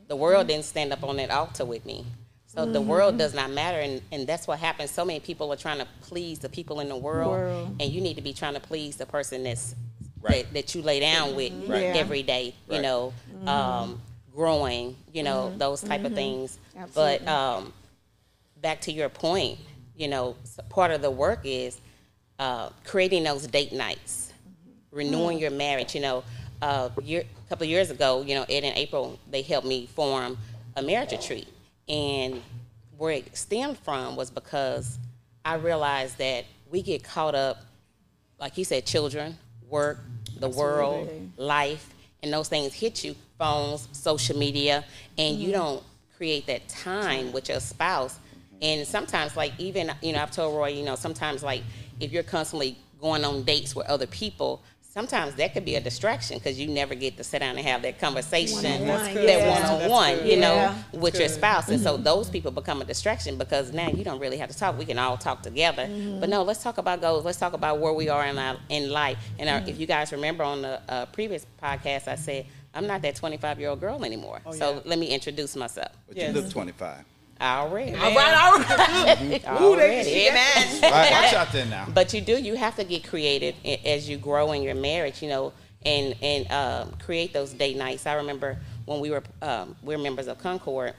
[0.06, 0.08] Mm-hmm.
[0.08, 2.04] The world didn't stand up on that altar with me.
[2.46, 2.88] So the Mm-hmm.
[2.88, 4.90] world does not matter, and, and that's what happens.
[4.90, 7.76] So many people are trying to please the people in the world, World.
[7.80, 9.74] and you need to be trying to please the person that's
[10.22, 10.44] Right.
[10.44, 11.82] that, that you lay down with Right.
[11.96, 12.54] Every day.
[12.68, 12.82] You Right.
[12.82, 13.12] know,
[13.46, 14.00] um,
[14.34, 14.96] growing.
[15.12, 16.58] You know, those type of things.
[16.76, 17.26] Absolutely.
[17.26, 17.72] But um,
[18.60, 19.58] back to your point,
[19.96, 21.78] you know, s- part of the work is
[22.38, 24.32] uh, creating those date nights,
[24.90, 25.94] renewing your marriage.
[25.94, 26.24] You know,
[26.62, 29.86] uh, year, a couple of years ago, you know, Ed and April, they helped me
[29.86, 30.38] form
[30.76, 31.48] a marriage retreat.
[31.88, 32.42] And
[32.98, 34.98] where it stemmed from was because
[35.44, 37.58] I realized that we get caught up,
[38.40, 39.36] like you said, children,
[39.68, 39.98] work,
[40.38, 44.84] the world, life, and those things hit you phones, social media,
[45.18, 45.82] and you don't
[46.16, 48.18] create that time with your spouse.
[48.62, 51.62] And sometimes, like, even, you know, I've told Roy, you know, sometimes, like,
[52.00, 54.62] if you're constantly going on dates with other people,
[54.96, 57.82] sometimes that could be a distraction because you never get to sit down and have
[57.82, 60.74] that conversation, One-on-one, that one on one, you know, Yeah.
[60.92, 61.34] with your good.
[61.34, 61.68] spouse.
[61.68, 62.02] And so mm-hmm.
[62.02, 64.78] those people become a distraction because now you don't really have to talk.
[64.78, 65.82] We can all talk together.
[65.82, 66.20] Mm-hmm.
[66.20, 67.26] But no, let's talk about goals.
[67.26, 69.18] Let's talk about where we are in, our, in life.
[69.38, 69.68] And our, mm-hmm.
[69.68, 73.60] if you guys remember on the uh, previous podcast, I said, I'm not that 25
[73.60, 74.40] year old girl anymore.
[74.46, 74.80] Oh, so yeah.
[74.86, 75.92] let me introduce myself.
[76.08, 76.34] But Yes.
[76.34, 77.04] you look 25.
[77.40, 77.94] Already.
[77.94, 79.44] All right, all right.
[79.46, 80.28] Already.
[80.30, 81.86] Right, watch out there now.
[81.92, 82.40] But you do.
[82.40, 85.22] You have to get creative as you grow in your marriage.
[85.22, 85.52] You know,
[85.84, 88.06] and and um, create those date nights.
[88.06, 90.94] I remember when we were um, we are members of Concord,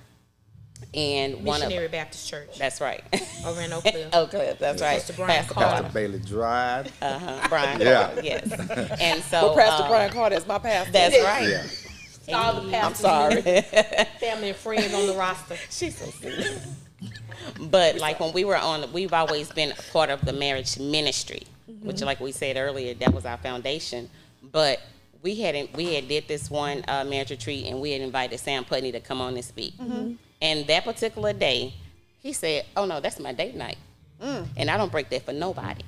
[0.93, 3.03] and one of Missionary Baptist Church that's right.
[3.45, 4.09] over in Oak Cliff.
[4.13, 4.97] Oak Cliff, that's right.
[4.99, 5.69] Pastor Bryan Pastor Carter.
[5.81, 5.93] Carter.
[5.93, 6.93] Bailey Drive.
[7.01, 7.47] Uh-huh.
[7.49, 8.05] Bryan Yeah.
[8.05, 8.99] Carter, yes.
[8.99, 10.91] And so Well, Pastor um, Bryan Carter is my pastor.
[10.91, 11.49] That's right.
[11.49, 11.65] Yeah.
[12.33, 13.41] All the I'm sorry.
[14.19, 15.55] family, and friends on the roster.
[15.69, 16.59] She's so sweet.
[17.69, 21.43] but like when we were on, we've always been a part of the marriage ministry,
[21.81, 22.05] which, mm-hmm.
[22.05, 24.09] like we said earlier, that was our foundation.
[24.51, 24.81] But
[25.21, 28.65] we hadn't, we had did this one uh, marriage retreat, and we had invited Sam
[28.65, 29.77] Putney to come on and speak.
[29.77, 30.13] Mm-hmm.
[30.41, 31.73] And that particular day,
[32.21, 33.77] he said, "Oh no, that's my date night,
[34.21, 34.45] mm.
[34.55, 35.83] and I don't break that for nobody."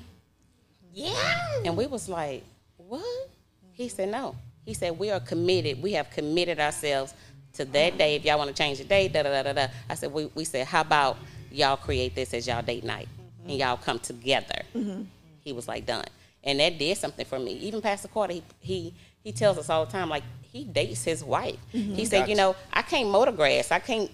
[0.92, 1.62] Yeah.
[1.64, 2.44] And we was like,
[2.76, 3.30] what?
[3.72, 4.36] He said, no.
[4.64, 5.82] He said, we are committed.
[5.82, 7.14] We have committed ourselves
[7.54, 8.16] to that day.
[8.16, 9.72] If y'all want to change the date, da da da da da.
[9.88, 11.16] I said, we, we said, how about
[11.50, 13.08] y'all create this as y'all date night
[13.44, 14.62] and y'all come together?
[14.74, 15.02] Mm-hmm.
[15.40, 16.04] He was like, done.
[16.44, 17.52] And that did something for me.
[17.54, 18.94] Even Pastor Carter, he, he,
[19.24, 21.58] he tells us all the time, like, he dates his wife.
[21.72, 21.94] Mm-hmm.
[21.94, 23.70] He said, you know, I can't mow the grass.
[23.70, 24.10] I can't,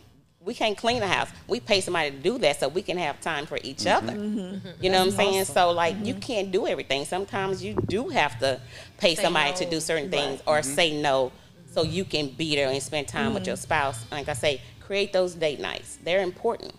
[0.46, 1.28] we can't clean the house.
[1.48, 4.12] We pay somebody to do that so we can have time for each other.
[4.12, 4.82] Mm-hmm.
[4.82, 5.44] You know what I'm saying?
[5.46, 7.04] So like you can't do everything.
[7.04, 8.60] Sometimes you do have to
[8.96, 9.56] pay Say somebody no.
[9.56, 11.32] to do certain things or say no
[11.72, 14.02] so you can be there and spend time with your spouse.
[14.10, 15.98] Like I say, create those date nights.
[16.02, 16.74] They're important.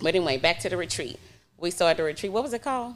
[0.00, 1.18] But anyway, back to the retreat.
[1.56, 2.30] We saw at the retreat.
[2.30, 2.94] What was it called?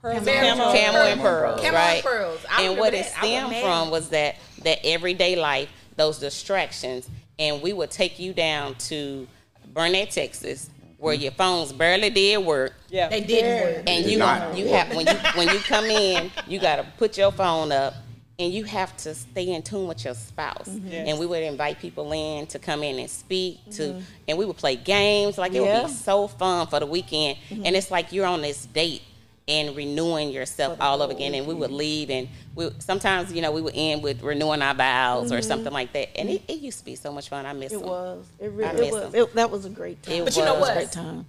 [0.00, 0.72] Pearls and Camel- camel.
[0.72, 2.04] Camel and Pearls, Camel and?
[2.04, 2.46] Pearls.
[2.60, 3.24] And what it that.
[3.24, 8.18] I was stemmed from was that that everyday life, those distractions, and we would take
[8.18, 9.26] you down to
[9.72, 12.74] Burnet, Texas, where your phones barely did work.
[12.88, 13.08] Yeah.
[13.08, 13.84] They didn't work.
[13.86, 16.86] And Did you not you have when you when you come in, you got to
[16.96, 17.94] put your phone up,
[18.38, 20.68] and you have to stay in tune with your spouse.
[20.68, 20.88] Mm-hmm.
[20.88, 21.08] Yes.
[21.08, 24.00] And we would invite people in to come in and speak to, mm-hmm.
[24.28, 25.38] and we would play games.
[25.38, 27.38] Like it would be so fun for the weekend.
[27.50, 27.74] And mm-hmm.
[27.74, 29.02] it's like you're on this date
[29.48, 31.34] and renewing yourself all over again.
[31.34, 31.76] And we would mm-hmm.
[31.78, 35.46] leave, and we sometimes, you know, we would end with renewing our vows or mm-hmm.
[35.46, 36.18] something like that.
[36.18, 36.52] And it, mm-hmm.
[36.52, 37.46] it used to be so much fun.
[37.46, 37.88] I miss It them.
[37.88, 38.26] was.
[38.40, 39.14] It really it was.
[39.14, 40.14] It, that was a great time.
[40.14, 40.62] It But you know was.
[40.62, 40.70] what?
[40.70, 41.26] a great time.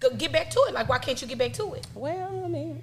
[0.00, 0.74] Go, get back to it.
[0.74, 1.86] Like, why can't you get back to it?
[1.94, 2.82] Well, I mean,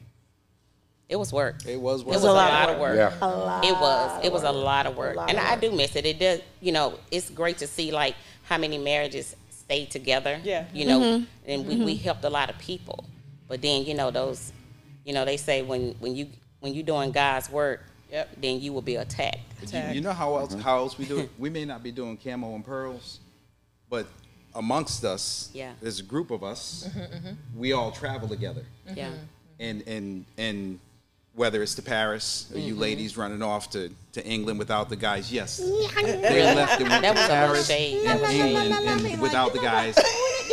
[1.09, 1.65] it was work.
[1.65, 2.03] It was.
[2.03, 2.13] work.
[2.13, 2.97] It was a lot of work.
[2.97, 3.13] Yeah.
[3.21, 3.65] A lot.
[3.65, 4.25] It was.
[4.25, 6.05] It was a lot of work, lot and of I do miss it.
[6.05, 6.41] It does.
[6.61, 10.39] You know, it's great to see like how many marriages stay together.
[10.43, 10.65] Yeah.
[10.73, 11.51] You know, Mm-hmm.
[11.51, 13.03] and we, we helped a lot of people,
[13.47, 14.51] but then you know those,
[15.07, 16.27] you know, they say when when you
[16.59, 18.29] when you doing God's work, Yep.
[18.41, 19.39] then you will be attacked.
[19.73, 20.61] You, you know how else mm-hmm.
[20.61, 21.29] how else we do it?
[21.39, 23.19] We may not be doing camo and pearls,
[23.89, 24.05] but
[24.53, 25.73] amongst us, Yeah.
[25.81, 26.89] there's a group of us.
[26.89, 27.59] Mm-hmm, mm-hmm.
[27.59, 29.11] We all travel together, Yeah.
[29.59, 30.79] and and and
[31.33, 35.31] whether it's to Paris or you ladies running off to, to England without the guys,
[35.31, 37.97] yes, they left and went That to was a little Paris shade.
[37.99, 38.55] and That was shade.
[38.55, 39.95] England and without the guys.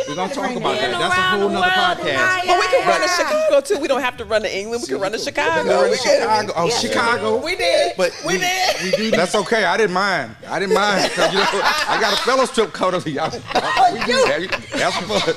[0.08, 0.90] We're gonna talk about that.
[0.90, 2.46] That's a whole the nother podcast.
[2.46, 3.78] But oh, we can run to Chicago too.
[3.80, 4.82] We don't have to run to England.
[4.82, 5.66] We can run to Chicago.
[5.66, 6.52] We're in We Chicago.
[6.56, 7.42] Oh, Chicago.
[7.44, 7.96] We did.
[7.96, 8.82] But we, did.
[8.82, 9.64] We do That's okay.
[9.64, 10.36] I didn't mind.
[10.48, 11.10] I didn't mind.
[11.16, 13.30] you know I got a fellowship code of y'all.
[13.30, 14.66] We do that.
[14.72, 15.34] That's fun.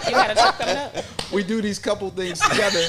[0.10, 1.04] You got a trip coming up.
[1.32, 2.80] we do these couple things together,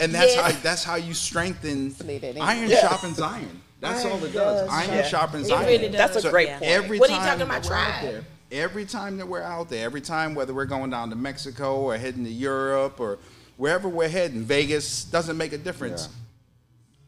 [0.00, 0.40] and that's Yes.
[0.54, 2.42] how that's how you strengthen Leave it in.
[2.42, 3.60] iron sharpens iron.
[3.82, 4.68] That's all it does.
[4.70, 5.02] Iron Yeah.
[5.02, 5.66] sharpens It iron.
[5.66, 5.96] really does.
[5.98, 6.62] That's a So great point.
[6.62, 8.12] Every What are you time talking about, that we're out tribe?
[8.12, 8.24] there,
[8.64, 11.96] every time that we're out there, every time whether we're going down to Mexico or
[11.98, 13.18] heading to Europe or
[13.56, 16.08] wherever we're heading, Vegas doesn't make a difference.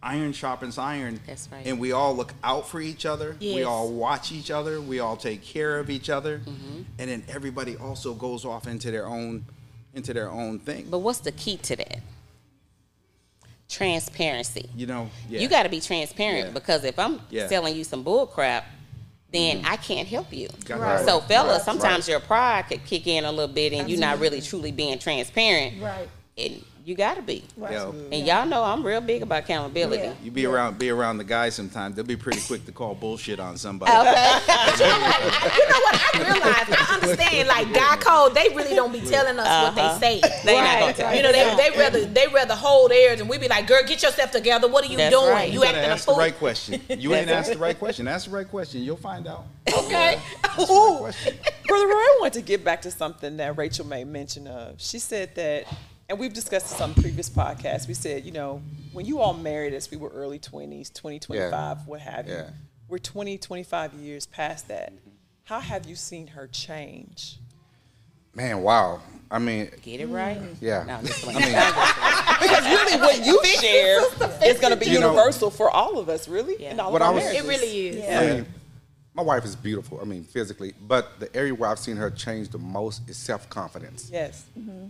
[0.02, 1.18] Iron sharpens iron.
[1.26, 1.64] That's right.
[1.66, 3.36] And we all look out for each other.
[3.40, 4.78] We all watch each other.
[4.80, 6.40] We all take care of each other.
[6.40, 6.82] Mm-hmm.
[6.98, 9.46] And then everybody also goes off into their own
[9.94, 10.88] into their own thing.
[10.90, 12.00] But what's the key to that?
[13.68, 14.68] Transparency.
[14.76, 15.40] You know, yeah.
[15.40, 16.52] You got to be transparent Yeah.
[16.52, 17.48] because if I'm Yeah.
[17.48, 18.66] selling you some bull crap,
[19.32, 19.66] then mm-hmm.
[19.66, 20.48] I can't help you.
[20.64, 21.04] Got that.
[21.06, 22.12] So, fellas, Right, sometimes right.
[22.12, 25.82] your pride could kick in a little bit, and you're not really truly being transparent.
[25.82, 26.08] Right.
[26.38, 27.42] And you got to be.
[27.58, 30.02] Yo, And y'all know I'm real big about accountability.
[30.02, 30.12] Yeah.
[30.22, 31.96] you be around be around the guys sometimes.
[31.96, 33.90] They'll be pretty quick to call bullshit on somebody.
[33.90, 34.00] Okay,
[35.58, 36.00] You know what?
[36.14, 37.48] I realize, I understand.
[37.48, 40.20] Like God code, they really don't be telling us what they say.
[40.20, 40.40] Uh-huh.
[40.44, 43.38] They not gonna tell You know, they, they rather they rather hold theirs, and we
[43.38, 44.68] be like, "Girl, get yourself together.
[44.68, 45.30] What are you That's doing?
[45.30, 45.48] right.
[45.50, 46.14] You You gotta acting a fool.
[46.14, 46.80] ask the right question.
[47.00, 48.06] You ain't asked the right question.
[48.08, 48.82] Ask the right question.
[48.82, 49.44] You'll find out.
[49.72, 50.18] Okay.
[50.60, 50.96] Ooh.
[50.98, 51.34] Question.
[51.66, 54.74] Brother Roy, I want to get back to something that Rachel made mention of.
[54.78, 55.64] She said that,
[56.08, 57.88] and we've discussed this on previous podcasts.
[57.88, 58.62] We said, you know,
[58.92, 62.34] when you all married us, we were early 20s, 20, 25, what have you.
[62.34, 62.50] Yeah.
[62.88, 64.92] We're 20, 25 years past that.
[64.92, 65.10] Mm-hmm.
[65.44, 67.38] How have you seen her change?
[68.34, 69.00] Man, wow.
[69.30, 70.38] I mean, Get it right?
[70.40, 70.56] Mm.
[70.60, 70.84] Yeah.
[70.86, 71.40] No, I'm just playing.
[72.40, 74.00] Because really, what you share
[74.44, 76.72] is going to be You know- universal for all of us, really, Yeah.
[76.72, 77.44] in all What of I our was- marriages.
[77.44, 78.08] It really is.
[78.10, 78.46] I mean,
[79.14, 80.00] my wife is beautiful.
[80.00, 83.48] I mean, physically, but the area where I've seen her change the most is self
[83.48, 84.10] confidence.
[84.12, 84.44] Yes.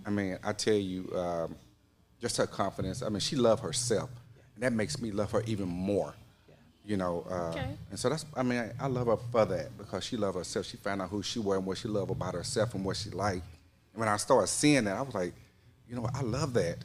[0.07, 1.55] I mean, I tell you, um,
[2.21, 3.03] just her confidence.
[3.03, 4.09] I mean, she loves herself,
[4.55, 6.15] and that makes me love her even more.
[6.49, 6.55] Yeah.
[6.87, 7.77] You know, uh, Okay.
[7.91, 8.25] and so that's.
[8.35, 10.67] I mean, I, I love her for that because she loves herself.
[10.67, 13.11] She found out who she was and what she loved about herself and what she
[13.11, 13.45] liked.
[13.93, 15.35] And when I started seeing that, I was like,
[15.89, 16.79] you know, what, I love that.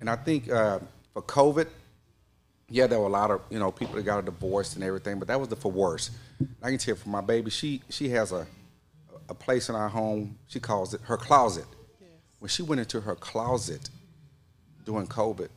[0.00, 0.78] And I think uh,
[1.14, 1.68] for COVID,
[2.72, 5.18] yeah, there were a lot of you know people that got a divorce and everything,
[5.18, 6.10] but that was the for worse.
[6.62, 8.46] I can tell you for my baby, she she has a
[9.28, 10.38] a place in our home.
[10.46, 11.66] She calls it her closet.
[12.38, 13.88] When she went into her closet
[14.84, 15.50] during COVID,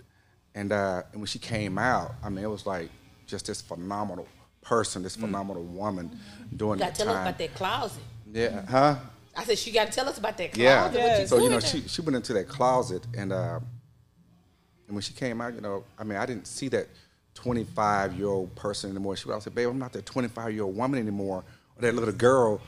[0.53, 2.89] and uh, and when she came out, I mean, it was like
[3.25, 4.27] just this phenomenal
[4.61, 6.19] person, this phenomenal woman
[6.55, 8.03] during Got that to tell us about that closet.
[8.31, 8.95] Yeah, huh?
[9.37, 10.61] I said she got to tell us about that closet.
[10.63, 10.91] Yeah.
[10.91, 11.29] You Yes.
[11.29, 13.59] So you know, she she went into that closet, and uh,
[14.87, 16.87] and when she came out, you know, I mean, I didn't see that
[17.35, 19.15] 25 year old person anymore.
[19.15, 21.43] She would always say, "Babe, I'm not that 25 year old woman anymore,
[21.75, 22.59] or that little girl."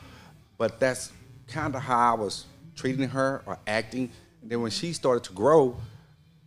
[0.56, 1.12] But that's
[1.48, 2.44] kind of how I was
[2.76, 4.10] treating her or acting.
[4.42, 5.76] And then when she started to grow,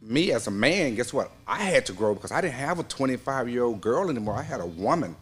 [0.01, 1.31] me as a man, guess what?
[1.45, 4.35] I had to grow because I didn't have a 25 year old girl anymore.
[4.35, 5.15] I had a woman,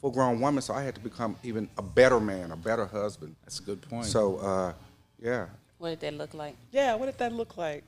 [0.00, 0.62] full grown woman.
[0.62, 3.36] So I had to become even a better man, a better husband.
[3.44, 4.06] That's a good point.
[4.06, 4.72] So, uh,
[5.20, 5.46] yeah.
[5.78, 6.56] What did that look like?
[6.72, 7.84] Yeah, what did that look like?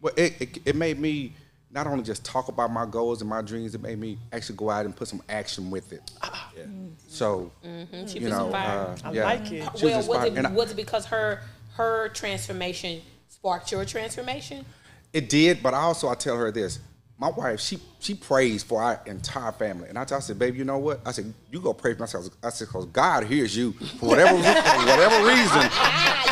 [0.00, 1.34] Well, it, it, it made me
[1.72, 4.68] not only just talk about my goals and my dreams, it made me actually go
[4.70, 6.10] out and put some action with it.
[6.22, 6.50] Ah.
[6.56, 6.64] Yeah.
[6.64, 6.88] Mm-hmm.
[7.08, 8.06] So, mm-hmm.
[8.06, 9.24] She you know, uh, I yeah.
[9.24, 9.68] like it.
[9.76, 10.38] She was well, was inspired.
[10.38, 11.40] it I- was it because her
[11.76, 14.64] her transformation sparked your transformation?
[15.12, 16.78] It did, but also I tell her this.
[17.18, 20.38] My wife, she she prays for our entire family, and I tell her, I said,
[20.38, 23.24] "Baby, you know what?" I said, "You go pray for myself." I said, "Cause God
[23.24, 25.70] hears you for whatever for whatever reason.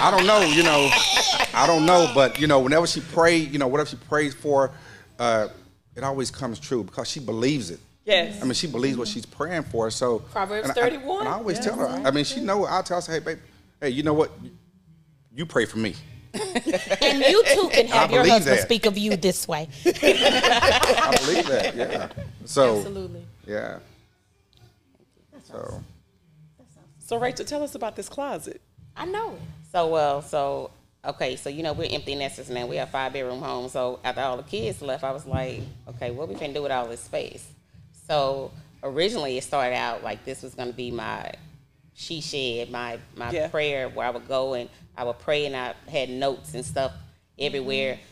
[0.02, 0.90] I don't know, you know,
[1.54, 4.72] I don't know, but you know, whenever she prayed, you know, whatever she prays for,
[5.20, 5.48] uh,
[5.94, 7.78] it always comes true because she believes it.
[8.04, 8.40] Yes.
[8.40, 9.90] I mean, she believes what she's praying for.
[9.90, 11.20] So Proverbs and I- 31.
[11.20, 11.86] and I always tell her.
[11.86, 12.64] I mean, she know.
[12.66, 13.38] I tell her, "Hey, babe,
[13.80, 14.32] hey, you know what?
[15.34, 15.94] You pray for me."
[17.02, 18.62] And you too can have your believe husband that.
[18.64, 19.68] speak of you this way.
[19.86, 21.74] I believe that.
[21.76, 22.08] Yeah.
[22.44, 23.24] So Absolutely.
[23.46, 23.78] yeah.
[25.44, 25.82] So
[26.98, 28.60] So Rachel, tell us about this closet.
[28.96, 29.40] I know it.
[29.72, 30.70] So well, so
[31.04, 32.66] okay, so you know we're empty nesters now.
[32.66, 33.72] We have five bedroom homes.
[33.72, 36.72] So after all the kids left, I was like, okay, what we can do with
[36.72, 37.46] all this space?
[38.06, 38.50] So
[38.82, 41.32] originally it started out like this was gonna be my
[41.94, 43.48] she shed, my my Yeah.
[43.48, 46.92] prayer where I would go and I would pray and I had notes and stuff
[47.38, 47.94] everywhere.
[47.94, 48.06] Mm-hmm.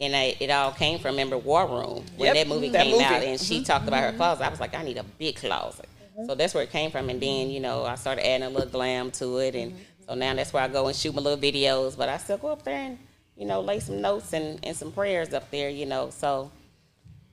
[0.00, 2.92] And I, it all came from remember War Room when Yep, that movie that came
[2.92, 3.04] movie.
[3.04, 3.64] out and she mm-hmm.
[3.64, 4.16] talked about her mm-hmm.
[4.16, 4.44] closet.
[4.44, 5.88] I was like, I need a big closet.
[6.26, 7.10] So that's where it came from.
[7.10, 9.54] And then, you know, I started adding a little glam to it.
[9.54, 9.76] And
[10.08, 11.96] so now that's where I go and shoot my little videos.
[11.96, 12.98] But I still go up there and,
[13.36, 16.08] you know, lay some notes and, and some prayers up there, you know.
[16.10, 16.50] So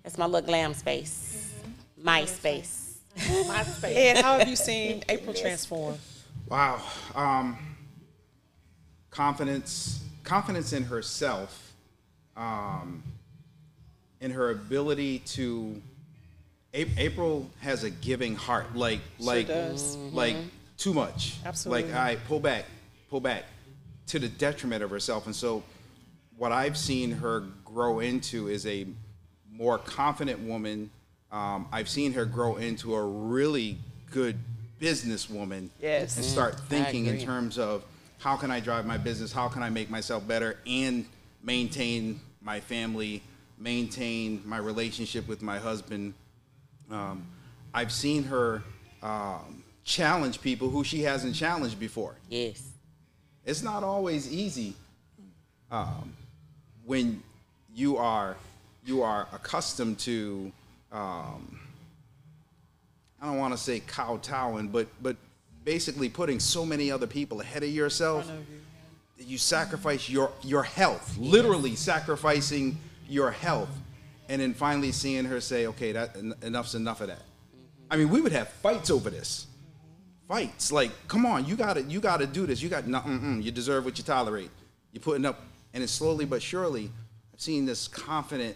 [0.03, 1.53] that's my little glam space,
[1.97, 2.81] my space.
[3.47, 3.95] My space.
[3.95, 5.97] Ed, how have you seen April transform?
[6.49, 6.81] Wow.
[7.15, 7.57] Um,
[9.09, 11.71] confidence, confidence in herself,
[12.35, 13.01] um,
[14.19, 15.81] in her ability to.
[16.73, 19.95] A- April has a giving heart, like like does.
[20.11, 20.35] like
[20.77, 21.35] too much.
[21.45, 21.91] Absolutely.
[21.91, 22.65] Like I pull back,
[23.09, 23.45] pull back,
[24.07, 25.25] to the detriment of herself.
[25.25, 25.63] And so,
[26.37, 28.85] what I've seen her grow into is a
[29.51, 30.89] more confident woman.
[31.31, 33.77] Um, I've seen her grow into a really
[34.11, 34.37] good
[34.79, 36.17] businesswoman Yes.
[36.17, 37.83] and start thinking in terms of
[38.19, 41.05] how can I drive my business, how can I make myself better, and
[41.41, 43.23] maintain my family,
[43.57, 46.13] maintain my relationship with my husband.
[46.91, 47.27] Um,
[47.73, 48.61] I've seen her
[49.01, 52.15] um, challenge people who she hasn't challenged before.
[52.27, 52.61] Yes.
[53.45, 54.73] It's not always easy
[55.71, 56.13] um,
[56.85, 57.21] when
[57.73, 58.35] you are
[58.85, 60.51] you are accustomed to
[60.91, 61.59] um,
[63.21, 65.15] I don't want to say kowtowing, but but
[65.63, 68.27] basically putting so many other people ahead of yourself.
[69.17, 73.69] that You sacrifice your your health, literally sacrificing your health,
[74.29, 77.21] and then finally seeing her say, "Okay, that en- enough's enough of that."
[77.89, 79.45] I mean, we would have fights over this
[80.27, 80.71] fights.
[80.71, 82.61] Like, come on, you gotta, you gotta do this.
[82.61, 84.49] You got, no, mm-mm, you deserve what you tolerate.
[84.91, 85.41] You're putting up,
[85.73, 86.91] and it's slowly but surely,
[87.33, 88.55] I've seen this confident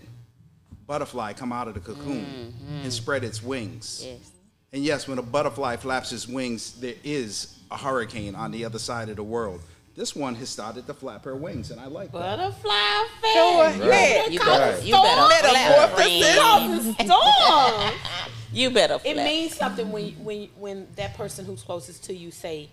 [0.88, 2.84] butterfly come out of the cocoon mm-hmm.
[2.84, 4.03] and spread its wings.
[4.05, 4.32] Yes.
[4.71, 8.79] And yes, when a butterfly flaps its wings, there is a hurricane on the other
[8.79, 9.62] side of the world.
[9.95, 12.38] This one has started to flap her wings, and I like that.
[12.38, 13.84] Butterfly Go effect.
[13.84, 14.34] ahead.
[14.34, 16.95] You Call better, it you better flap, Metamorphosis.
[16.95, 17.10] friend.
[17.10, 17.10] Storm.
[17.10, 19.01] You better flap.
[19.05, 22.69] It means something when when when that person who's closest to you say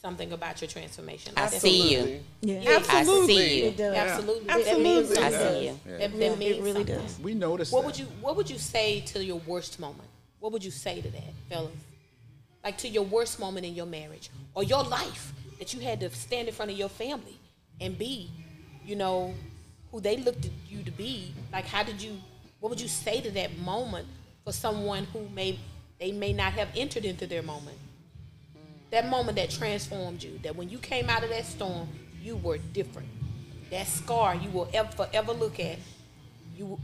[0.00, 1.32] something about your transformation.
[1.36, 2.20] I Like, that's- see you.
[2.40, 3.34] Yeah, I Absolutely.
[3.36, 3.64] see you.
[3.66, 3.96] it does.
[3.96, 4.44] Absolutely.
[4.46, 4.84] That Absolutely.
[4.84, 5.80] means I see you.
[5.86, 6.98] That, that It means really something.
[7.00, 7.18] does.
[7.20, 7.86] We noticed What that.
[7.86, 10.08] would you What would you say to your worst moment?
[10.40, 11.72] What would you say to that, fellas?
[12.62, 16.10] Like to your worst moment in your marriage or your life that you had to
[16.10, 17.36] stand in front of your family
[17.80, 18.30] and be,
[18.84, 19.34] you know,
[19.90, 21.34] who they looked at you to be.
[21.52, 22.18] Like, how did you?
[22.60, 24.06] What would you say to that moment
[24.48, 25.58] for someone who may
[25.98, 27.76] they may not have entered into their moment?
[28.90, 30.40] That moment that transformed you.
[30.42, 31.86] That when you came out of that storm,
[32.22, 33.08] you were different.
[33.70, 35.76] That scar you will ever forever look at.
[36.56, 36.80] You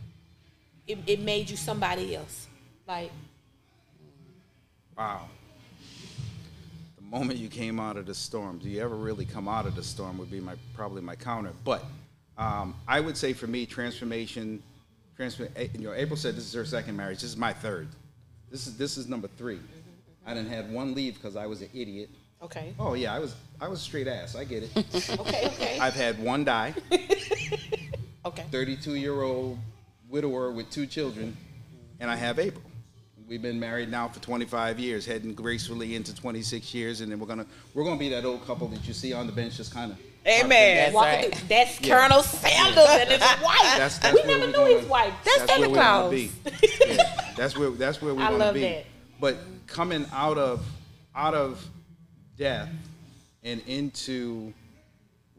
[0.86, 2.48] it, it made you somebody else.
[2.86, 3.10] Like,
[4.98, 5.22] Wow.
[6.96, 9.74] The moment you came out of the storm, do you ever really come out of
[9.74, 11.52] the storm would be my probably my counter.
[11.64, 11.82] But
[12.36, 14.62] um, I would say for me, transformation,
[15.16, 15.48] transfer.
[15.74, 17.20] You know, April said this is her second marriage.
[17.20, 17.88] This is my third.
[18.50, 19.60] This is this is number three.
[20.26, 22.10] I didn't have one leave because I was an idiot.
[22.42, 24.34] okay, Oh yeah, I was I was straight ass.
[24.36, 24.70] I get it.
[25.20, 26.74] okay, okay, I've had one die.
[28.24, 28.44] okay.
[28.50, 29.58] 32 year old
[30.08, 31.36] widower with two children,
[32.00, 32.62] and I have April.
[33.26, 37.26] We've been married now for 25 years, heading gracefully into 26 years, and then we're
[37.26, 39.92] gonna we're gonna be that old couple that you see on the bench, just kind
[39.92, 39.98] of.
[40.26, 40.76] Amen.
[40.76, 41.34] That's Walking right.
[41.34, 41.98] through, that's Yeah.
[42.00, 43.58] Colonel Sanders and his wife.
[43.76, 45.14] That's, that's we never we're knew gonna, his wife.
[45.24, 46.10] That's that's Santa where we're gonna Claus.
[46.10, 46.30] be.
[46.94, 48.60] Yeah, that's where that's where we're I gonna love be.
[48.62, 48.86] that.
[49.20, 50.64] But coming out of
[51.14, 51.66] out of
[52.36, 52.68] death
[53.42, 54.52] and into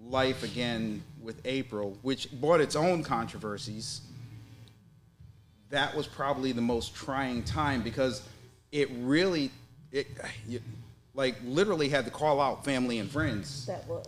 [0.07, 4.01] life again with April, which brought its own controversies.
[5.69, 8.21] That was probably the most trying time because
[8.71, 9.49] it really,
[9.91, 10.07] it,
[10.47, 10.61] you,
[11.15, 13.65] like literally had to call out family and friends.
[13.65, 14.05] That was.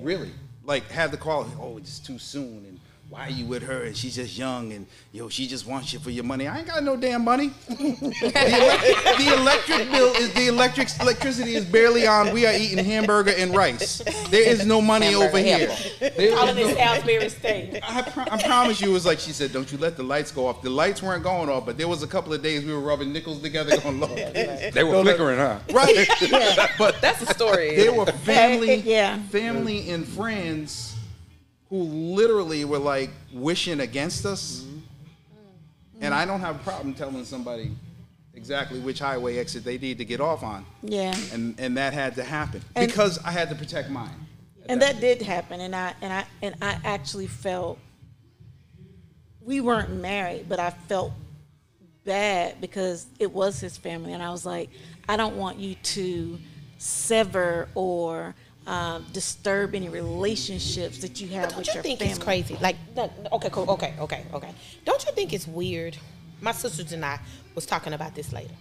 [0.00, 0.30] Really,
[0.64, 1.46] like had the call.
[1.60, 2.80] Oh, it's too soon, and
[3.10, 3.82] why are you with her?
[3.82, 6.46] And she's just young, and yo, she just wants you for your money.
[6.46, 7.48] I ain't got no damn money.
[7.68, 12.32] the, elec- the electric bill is the electric electricity is barely on.
[12.32, 13.98] We are eating hamburger and rice.
[14.30, 15.66] There is no money Hamburger over here.
[15.68, 16.16] helper.
[16.16, 17.80] There is Calling no- this Salisbury State.
[17.82, 20.30] I, pro- I promise you, it was like she said, "Don't you let the lights
[20.30, 22.72] go off." The lights weren't going off, but there was a couple of days we
[22.72, 25.58] were rubbing nickels together, going, "Lord." they were flickering, huh?
[25.72, 26.06] right?
[26.78, 27.74] but That's the story.
[27.74, 29.18] they were family, Yeah.
[29.24, 30.89] family and friends
[31.70, 34.62] who literally were like wishing against us.
[34.62, 34.78] Mm-hmm.
[36.02, 36.30] And I mm-hmm.
[36.30, 37.70] don't have a problem telling somebody
[38.34, 40.66] exactly which highway exit they need to get off on.
[40.82, 41.14] Yeah.
[41.32, 44.26] And and that had to happen And- because I had to protect mine.
[44.68, 47.78] and that did happen and i and i and i actually felt
[49.40, 51.12] we weren't married but i felt
[52.04, 54.68] bad because it was his family and i was like
[55.08, 56.38] i don't want you to
[56.78, 58.34] sever or
[58.66, 62.56] um, disturb any relationships that you have Don't with you your think family it's crazy?
[62.60, 64.50] Like, no, okay, cool, okay, okay, okay.
[64.84, 65.96] Don't you think it's weird?
[66.40, 67.20] My sisters and I
[67.54, 68.54] was talking about this later,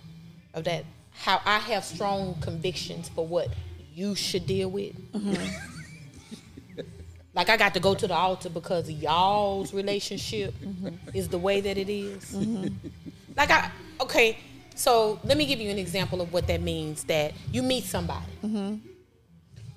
[0.54, 3.50] of that how I have strong convictions for what
[3.94, 4.96] you should deal with.
[5.12, 6.82] Mm-hmm.
[7.34, 10.96] like I got to go to the altar because y'all's relationship mm-hmm.
[11.14, 12.32] is the way that it is.
[12.32, 12.88] Mm-hmm.
[13.36, 13.72] Like I,
[14.02, 14.38] okay,
[14.76, 17.04] so let me give you an example of what that means.
[17.06, 18.32] That you meet somebody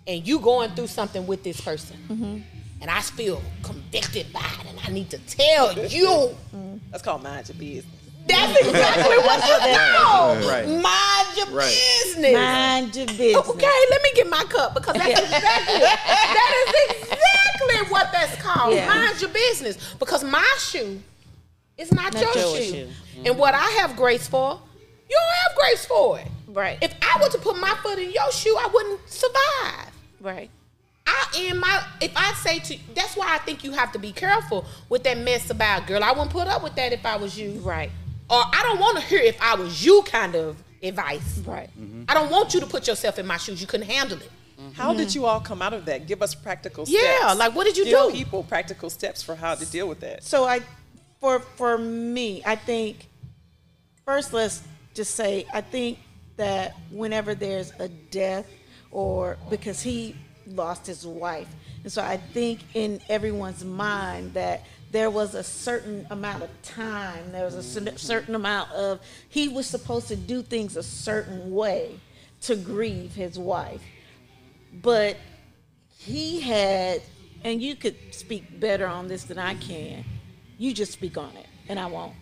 [0.06, 2.44] and you going through something with this person,
[2.80, 6.36] and I feel convicted by it, and I need to tell you.
[6.90, 7.86] That's called mind your business.
[8.26, 10.44] That's exactly what that's called.
[10.44, 10.66] Right.
[10.68, 11.76] Mind your Right.
[12.04, 12.32] business.
[12.34, 17.90] mind your business Okay, let me get my cup because that's exactly that is exactly
[17.92, 18.74] what that's called.
[18.74, 18.86] Yeah.
[18.86, 21.00] Mind your business because my shoe
[21.76, 22.72] is not, Not your, your shoe.
[22.72, 22.88] shoe.
[23.24, 24.60] And what I have grace for,
[25.10, 26.28] you don't have grace for it.
[26.48, 26.78] Right.
[26.80, 29.91] If I were to put my foot in your shoe, I wouldn't survive.
[30.22, 30.50] Right
[31.06, 34.12] I in my if I say to that's why I think you have to be
[34.12, 36.02] careful with that mess about girl.
[36.02, 37.58] I wouldn't put up with that if I was you.
[37.60, 37.90] right
[38.30, 41.38] Or I don't want to hear if I was you kind of advice.
[41.44, 42.04] right mm-hmm.
[42.08, 43.60] I don't want you to put yourself in my shoes.
[43.60, 44.30] You couldn't handle it.
[44.60, 44.72] Mm-hmm.
[44.72, 46.06] How did you all come out of that?
[46.06, 47.02] Give us practical steps.
[47.02, 48.12] Yeah, like, what did you Give do?
[48.12, 50.22] people practical steps for how to deal with that.
[50.22, 50.60] So I,
[51.20, 53.08] for for me, I think
[54.04, 54.62] first let's
[54.94, 55.98] just say I think
[56.36, 58.46] that whenever there's a death
[58.92, 60.14] or because he
[60.46, 61.48] lost his wife,
[61.82, 67.32] and so I think in everyone's mind that there was a certain amount of time,
[67.32, 71.98] there was a certain amount of he was supposed to do things a certain way
[72.42, 73.82] to grieve his wife,
[74.82, 75.16] but
[75.96, 77.00] he had,
[77.44, 80.04] and you could speak better on this than I can.
[80.58, 82.14] You just speak on it, and I won't.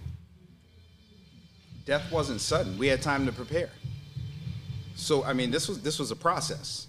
[1.87, 2.79] death wasn't sudden.
[2.79, 3.71] We had time to prepare.
[5.01, 6.87] So I mean, this was this was a process,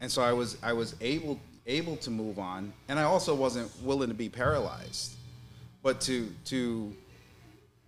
[0.00, 3.70] and so I was I was able able to move on, and I also wasn't
[3.82, 5.16] willing to be paralyzed,
[5.82, 6.94] but to to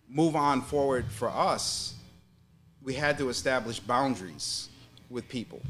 [0.09, 1.95] move on forward for us,
[2.83, 4.68] we had to establish boundaries
[5.09, 5.62] with people,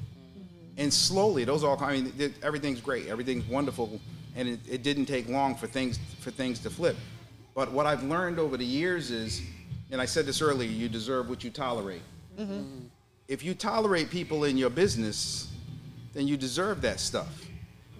[0.78, 1.78] and slowly those all.
[1.82, 4.00] I mean, th- everything's great, everything's wonderful,
[4.34, 6.96] and it, it didn't take long for things for things to flip.
[7.54, 9.42] But what I've learned over the years is,
[9.90, 12.00] and I said this earlier, you deserve what you tolerate.
[12.38, 12.52] Mm-hmm.
[12.52, 12.86] Mm-hmm.
[13.32, 15.50] If you tolerate people in your business,
[16.12, 17.46] then you deserve that stuff.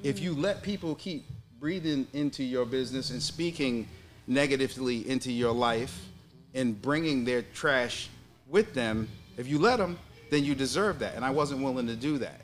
[0.02, 1.24] If you let people keep
[1.58, 3.88] breathing into your business and speaking
[4.26, 5.98] negatively into your life
[6.52, 8.10] and bringing their trash
[8.46, 9.08] with them,
[9.38, 9.98] if you let them,
[10.30, 11.14] then you deserve that.
[11.14, 12.42] And I wasn't willing to do that.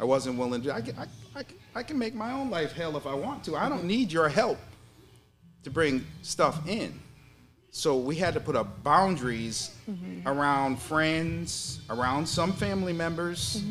[0.00, 0.74] I wasn't willing to.
[0.74, 1.06] I can, I,
[1.38, 1.44] I,
[1.76, 3.54] I can make my own life hell if I want to.
[3.54, 4.58] I don't need your help
[5.62, 6.98] to bring stuff in.
[7.76, 9.74] So we had to put up boundaries
[10.26, 13.64] around friends, around some family members,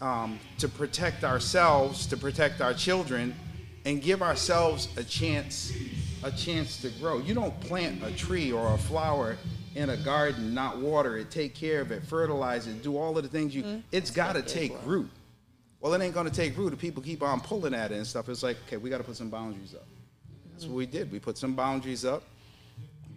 [0.00, 3.32] um, to protect ourselves, to protect our children,
[3.84, 5.72] and give ourselves a chance,
[6.24, 7.20] a chance to grow.
[7.20, 9.36] You don't plant a tree or a flower
[9.76, 13.22] in a garden, not water it, take care of it, fertilize it, do all of
[13.22, 13.84] the things you.
[13.92, 15.08] It's got to take root.
[15.80, 18.06] Well, it ain't going to take root if people keep on pulling at it and
[18.06, 18.28] stuff.
[18.28, 19.86] It's like, okay, we got to put some boundaries up.
[20.52, 21.12] That's what we did.
[21.12, 22.24] We put some boundaries up.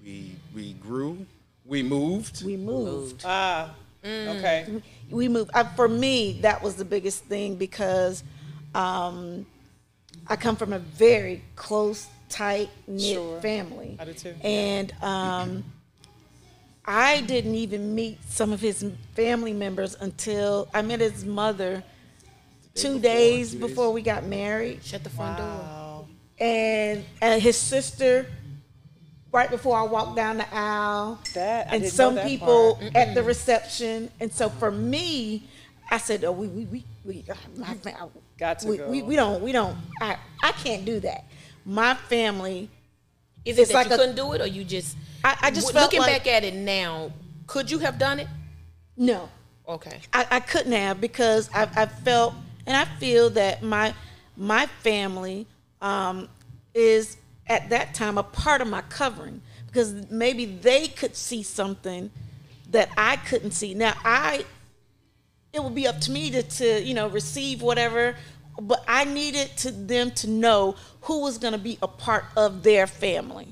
[0.07, 1.25] We we grew.
[1.65, 2.45] We moved.
[2.45, 3.23] We moved.
[3.25, 4.81] Ah, okay.
[5.09, 5.51] we moved.
[5.53, 8.23] Uh, for me, that was the biggest thing because
[8.73, 9.45] um,
[10.27, 13.41] I come from a very close, tight knit Sure.
[13.41, 13.97] family.
[13.99, 14.33] I do too.
[14.41, 15.65] And um,
[16.85, 21.83] I didn't even meet some of his family members until I met his mother
[22.75, 23.69] two days two days.
[23.69, 24.85] before we got married.
[24.85, 26.05] Shut the front door.
[26.39, 28.25] And and his sister
[29.31, 31.19] right before I walked down the aisle.
[31.33, 32.95] That- I and didn't some know that people part.
[32.95, 34.09] at the reception.
[34.19, 35.43] And so for me,
[35.91, 38.89] I said, "Oh, we we we, we uh, my fam- Got to we, go.
[38.89, 41.25] we we don't we don't I I can't do that.
[41.65, 42.69] My family
[43.45, 44.95] Is it It's that like you a- couldn't do it, or you just?
[45.23, 47.11] I- I just w- felt looking like- back at it now.
[47.47, 48.27] Could you have done it?
[48.97, 49.29] no.
[49.69, 49.99] Okay.
[50.13, 52.33] I, I couldn't have because I, I felt
[52.65, 53.93] and I feel that my
[54.37, 55.45] my family
[55.81, 56.29] um,
[56.73, 57.17] is
[57.49, 62.09] at that time a part of my covering because maybe they could see something
[62.71, 63.73] that I couldn't see.
[63.73, 64.45] Now I
[65.53, 68.15] it would be up to me to, to you know receive whatever
[68.59, 72.63] but I needed to them to know who was going to be a part of
[72.63, 73.47] their family.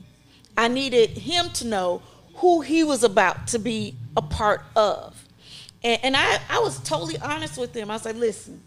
[0.57, 2.01] I needed him to know
[2.35, 5.23] who he was about to be a part of.
[5.83, 7.91] And, and I, I was totally honest with him.
[7.91, 8.61] I was like, listen,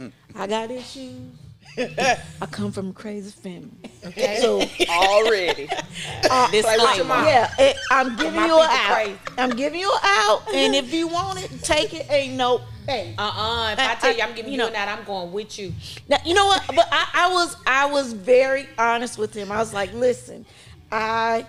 [0.00, 0.12] mm.
[0.34, 1.32] I got issues.
[1.78, 3.70] I come from a crazy family.
[4.04, 4.38] Okay.
[4.40, 5.66] So Already.
[6.50, 7.14] Disclaimer.
[7.24, 8.94] yeah, it, I'm giving My you an out.
[8.94, 9.18] Crazy.
[9.38, 12.06] I'm giving you an out, and if you want it, take it.
[12.10, 13.14] Ain't no hey.
[13.18, 13.72] Uh-uh.
[13.72, 15.32] If I- I tell you I- I'm giving you you know- an out, I'm going
[15.32, 15.72] with you.
[16.08, 16.62] Now, you know what?
[16.68, 19.50] But I, I was I was very honest with him.
[19.52, 20.46] I was like, listen,
[20.90, 21.46] I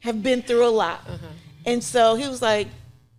[0.00, 1.26] have been through a lot, Uh-huh.
[1.66, 2.68] and so he was like,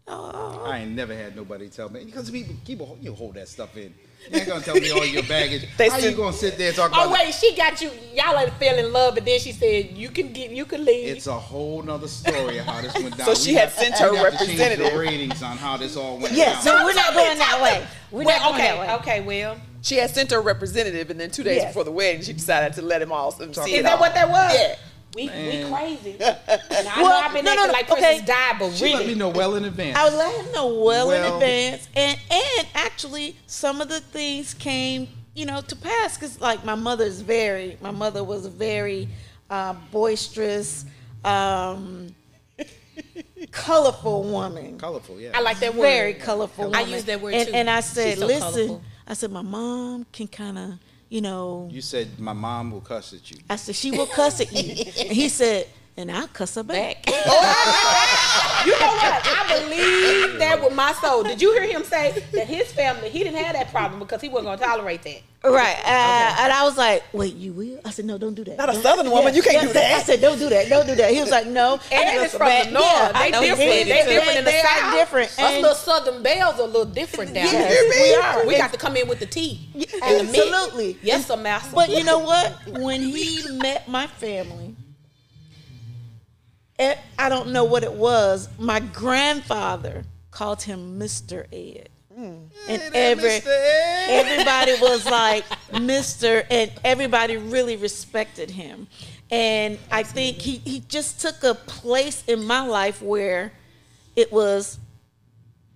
[0.08, 3.76] oh, I ain't never had nobody tell me because people keep you hold that stuff
[3.78, 3.94] in.
[4.32, 5.66] You ain't gonna tell me all your baggage.
[5.78, 7.14] They How you gonna sit there and talk Oh about?
[7.14, 7.90] wait, she got you.
[8.14, 11.16] Y'all like fell in love, but then she said you can get, you can leave.
[11.18, 13.26] It's a whole nother story of how this went down.
[13.28, 14.94] So she We had sent her got to the representative.
[15.00, 16.54] ratings on how this all went yeah.
[16.54, 16.62] down.
[16.62, 17.88] So we're not going that way.
[18.12, 18.94] We're well, not going okay, that way.
[18.96, 21.68] okay, well, She had sent her representative, and then two days Yes.
[21.70, 24.00] before the wedding, she decided to let him all see is it that all.
[24.00, 24.54] what that was?
[24.54, 24.76] Yeah.
[25.16, 26.18] We we crazy.
[26.20, 28.01] And I know I've been no, no, acting no, like okay.
[28.01, 29.97] Princess Di, but She let me know well in advance.
[29.97, 34.53] I would let him know well, in advance, and and actually some of the things
[34.53, 39.10] came, you know, to pass because like my mother's very, my mother was a very
[39.49, 40.86] uh, boisterous,
[41.26, 42.14] um,
[43.51, 44.78] colorful woman.
[44.78, 45.32] Colorful, yeah.
[45.34, 45.82] I like that word.
[45.82, 46.76] very colorful.
[46.76, 47.53] I use that word and, too.
[47.55, 48.84] And I said, so listen, colorful.
[49.07, 50.74] I said my mom can kind of,
[51.10, 53.38] you know, You said my mom will cuss at you.
[53.49, 55.68] I said she will cuss at you, and he said,
[56.00, 57.06] and I'll cuss her back.
[58.66, 59.26] You know what?
[59.26, 61.24] I believe that with my soul.
[61.24, 64.28] Did you hear him say that his family, he didn't have that problem because he
[64.28, 65.22] wasn't going to tolerate that?
[65.45, 65.78] Right.
[65.86, 67.80] Uh, And I was like, wait, you will?
[67.86, 68.58] I said, no, don't do that.
[68.58, 70.00] Not a Southern woman, you can't do that.
[70.02, 70.68] I said, don't do that.
[70.68, 71.12] Don't do that.
[71.14, 71.80] He was like, no.
[71.89, 72.86] And it's from the north.
[73.16, 73.72] I they know he different.
[73.72, 74.06] said They it.
[74.10, 74.93] different in the They are south.
[74.95, 75.30] different.
[75.32, 77.89] Us And- little southern belles are a little different down Yes, here.
[77.89, 78.45] we are.
[78.45, 79.70] We got to come in with the tea.
[79.74, 80.36] and the mint.
[80.38, 80.97] Absolutely.
[81.02, 81.74] Yes, sir, master.
[81.74, 82.54] But you know what?
[82.68, 84.69] When he met my family,
[86.80, 88.48] Eh, I don't know what it was.
[88.58, 91.46] My grandfather called him Mr.
[91.52, 91.90] Ed.
[92.16, 96.46] And every, everybody was like Mr.
[96.50, 98.88] and everybody really respected him.
[99.32, 103.54] And I think he, he just took a place in my life where
[104.18, 104.80] it was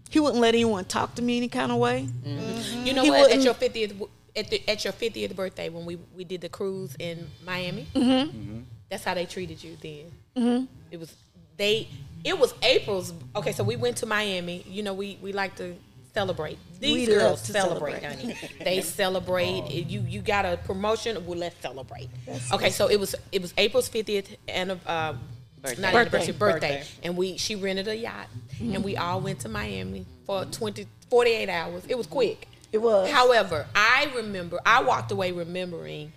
[0.10, 2.08] he wouldn't let anyone talk to me any kind of way.
[2.26, 2.86] Mm-hmm.
[2.86, 3.32] you know he what?
[3.32, 3.94] At your fiftieth,
[4.36, 8.60] at, the, at your fiftieth birthday, when we we did the cruise in Miami, Mm-hmm.
[8.90, 10.12] that's how they treated you then.
[10.36, 11.16] It was
[11.58, 11.88] they.
[12.24, 13.14] It was April's.
[13.36, 14.64] Okay, so we went to Miami.
[14.68, 15.76] You know, we we like to
[16.14, 16.58] celebrate.
[16.80, 18.22] These We love girls to celebrate, celebrate.
[18.38, 18.50] honey.
[18.64, 19.70] They celebrate.
[19.72, 21.26] You you got a promotion.
[21.26, 22.10] Well, let's celebrate.
[22.54, 25.14] okay, so it was it was April's fiftieth and uh,
[25.62, 25.82] Birthday.
[25.82, 25.98] not Birthday.
[26.00, 26.88] anniversary birthday, Birthday.
[27.04, 28.28] and we she rented a yacht,
[28.60, 31.84] and we all went to Miami for 20, 48 hours.
[31.88, 32.48] It was quick.
[32.72, 33.10] It was.
[33.12, 36.12] However, I remember I walked away remembering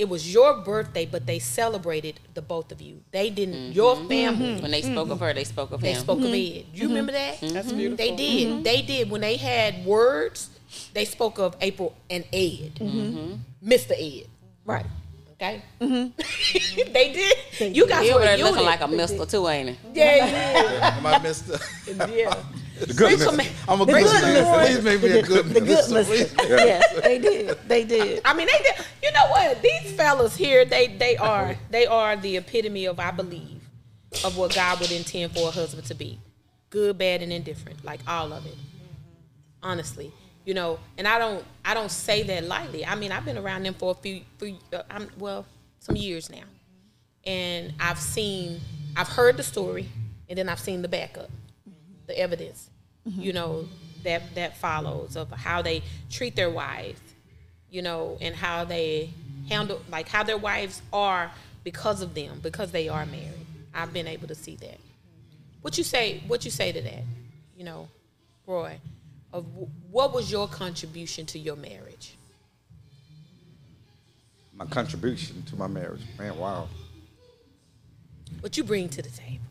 [0.00, 3.02] it was your birthday, but they celebrated the both of you.
[3.10, 3.54] They didn't.
[3.54, 3.72] Mm-hmm.
[3.72, 4.54] Your family.
[4.54, 4.62] Mm-hmm.
[4.62, 5.82] When they spoke of her, they spoke of him.
[5.82, 6.00] They him.
[6.00, 6.58] spoke of mm-hmm.
[6.58, 6.64] Ed.
[6.72, 7.38] You remember that?
[7.42, 7.98] That's beautiful.
[7.98, 8.64] They did.
[8.64, 9.10] They did.
[9.10, 10.48] When they had words,
[10.94, 12.76] they spoke of April and Ed,
[13.62, 13.92] Mr.
[13.92, 14.26] Ed.
[14.64, 14.86] Right.
[15.32, 15.62] Okay.
[15.80, 17.76] they did.
[17.76, 19.78] you guys He were there looking like a mister too, ain't it?
[19.94, 21.58] yeah, yeah, Am I mister.
[22.10, 22.34] yeah.
[22.80, 23.42] The good Come mister.
[23.42, 23.52] here.
[23.68, 24.34] I'm a The good good man.
[24.34, 24.58] mister.
[24.66, 25.94] Please make me a good The good mister.
[25.94, 26.42] mister.
[26.48, 27.58] Yes, they did.
[27.68, 28.22] They did.
[28.24, 28.86] I mean, they did.
[29.02, 29.62] You know what?
[29.62, 33.60] These fellas here, they they are they are the epitome of I believe
[34.24, 36.18] of what God would intend for a husband to be,
[36.70, 38.56] good, bad, and indifferent, like all of it.
[39.62, 40.10] Honestly,
[40.46, 42.84] you know, and I don't I don't say that lightly.
[42.86, 45.44] I mean, I've been around them for a few, few uh, I'm well,
[45.80, 46.44] some years now,
[47.24, 48.60] and I've seen,
[48.96, 49.88] I've heard the story,
[50.28, 51.30] and then I've seen the backup,
[52.10, 52.68] the evidence,
[53.08, 53.20] mm-hmm.
[53.20, 53.66] you know,
[54.02, 57.00] that that follows of how they treat their wives,
[57.70, 59.10] you know, and how they
[59.48, 61.30] handle like how their wives are
[61.64, 63.46] because of them, because they are married.
[63.72, 64.78] I've been able to see that.
[65.62, 66.22] What you say?
[66.26, 67.04] What you say to that?
[67.56, 67.88] You know,
[68.46, 68.78] Roy,
[69.32, 69.46] of
[69.90, 72.16] what was your contribution to your marriage?
[74.54, 76.02] My contribution to my marriage.
[76.18, 76.68] Man, wow.
[78.40, 79.49] What you bring to the table?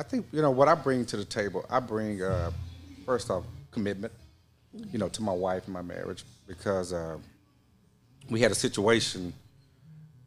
[0.00, 1.66] I think you know what I bring to the table.
[1.68, 2.52] I bring uh,
[3.04, 4.14] first off commitment,
[4.90, 7.18] you know, to my wife and my marriage because uh,
[8.30, 9.34] we had a situation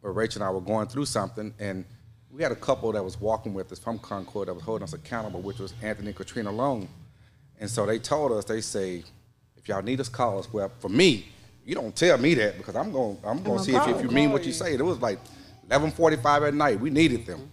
[0.02, 1.86] where Rachel and I were going through something, and
[2.32, 4.94] we had a couple that was walking with us from Concord that was holding us
[4.94, 6.88] accountable, which was Anthony and Katrina Long.
[7.60, 9.04] And so they told us, they say,
[9.58, 10.54] if y'all need us, call us.
[10.54, 11.26] Well, for me,
[11.66, 14.10] you don't tell me that because I'm going, I'm going to see if, if you
[14.10, 14.76] mean what you say.
[14.76, 15.18] It was like
[15.70, 16.80] 11:45 at night.
[16.80, 17.50] We needed them.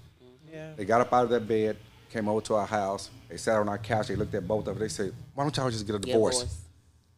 [0.52, 0.72] Yeah.
[0.76, 1.78] They got up out of their bed,
[2.10, 3.10] came over to our house.
[3.28, 4.08] They sat on our couch.
[4.08, 4.80] They looked at both of us.
[4.80, 6.58] They said, "Why don't y'all just get a divorce?" divorce.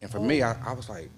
[0.01, 1.09] And for me, I, I was like,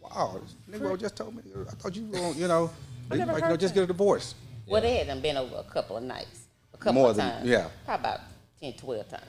[0.00, 1.42] wow, this nigga just told me.
[1.68, 2.68] I thought you were, on, you know,
[3.10, 4.34] I like, you know, just get a divorce.
[4.66, 7.30] Well, they had done been over a couple of nights, a couple More of than-
[7.30, 7.46] times.
[7.48, 7.68] yeah.
[7.84, 8.20] Probably about
[8.60, 9.22] 10, 12 times.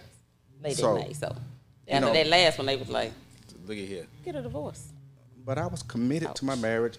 [0.63, 1.15] Late So, at night.
[1.15, 1.35] So
[1.87, 3.11] after know- that last one, they was like,
[3.67, 4.07] Look at here.
[4.23, 4.87] get a divorce.
[5.45, 6.97] But I was committed to my marriage.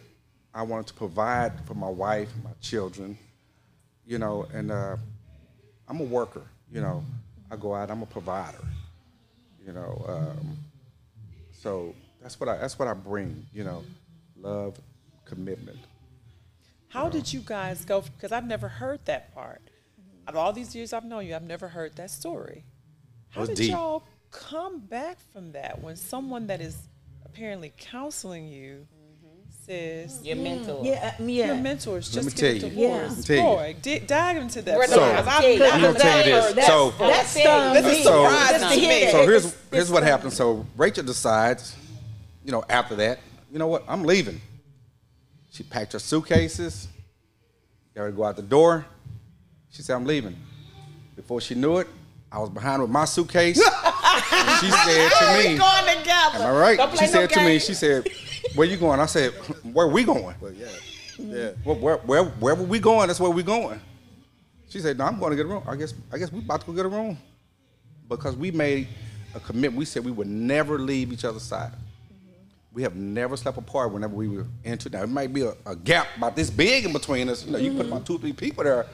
[0.54, 3.18] I wanted to provide for my wife, my children,
[4.06, 4.96] you know, and uh,
[5.88, 7.04] I'm a worker, you know.
[7.50, 8.64] I go out, I'm a provider,
[9.64, 10.04] you know.
[10.08, 10.56] Um,
[11.52, 13.84] so that's what I that's what I bring, you know,
[14.40, 14.78] love,
[15.24, 15.78] commitment.
[16.88, 18.00] How did you guys go?
[18.00, 19.60] Because I've never heard that part.
[20.26, 22.64] Out of all these years I've known you, I've never heard that story.
[23.30, 23.70] How did deep.
[23.70, 26.88] y'all come back from that when someone that is
[27.24, 28.86] apparently counseling you
[29.66, 30.80] says Your mentor.
[30.84, 31.46] Yeah, uh, yeah.
[31.46, 32.76] your mentors Let just me get a tell you.
[32.80, 32.88] Yeah.
[32.98, 33.10] divorce?
[33.10, 33.42] Let me tell you.
[33.42, 34.76] Boy, dig, dive into that.
[34.76, 36.44] Brother, So- because I've I'm gonna tell you this.
[36.44, 37.06] heard that So- before.
[37.08, 38.02] That This is me.
[38.04, 39.10] surprising to to me.
[39.10, 40.32] So here's here's what happened.
[40.32, 41.74] So Rachel decides,
[42.44, 43.18] you know, after that,
[43.52, 44.40] you know what, I'm leaving.
[45.50, 46.86] She packed her suitcases,
[47.94, 48.86] got her to go out the door.
[49.70, 50.36] She said, I'm leaving.
[51.16, 51.88] Before she knew it,
[52.30, 53.56] I was behind with my suitcase.
[54.60, 56.38] she said to me, Going together.
[56.44, 56.76] Am I right?
[56.78, 58.06] Don't play She no said to me, she said,
[58.56, 59.00] Where you going?
[59.00, 59.32] I said,
[59.72, 60.34] Where we going?
[60.40, 60.66] Well, yeah.
[61.18, 61.50] Yeah.
[61.64, 63.80] Well, where, where, wherever we going, that's where we going.
[64.68, 65.62] She said, "No, I'm going to get a room.
[65.66, 67.16] I guess, I guess we about to go get a room
[68.08, 68.88] because we made
[69.34, 69.76] a commitment.
[69.76, 71.70] We said we would never leave each other's side.
[71.70, 72.42] Mm-hmm.
[72.74, 74.90] We have never slept apart whenever we were into.
[74.90, 77.44] Now it might be a, a gap about this big in between us.
[77.44, 78.86] You know, you can put about two, three people there,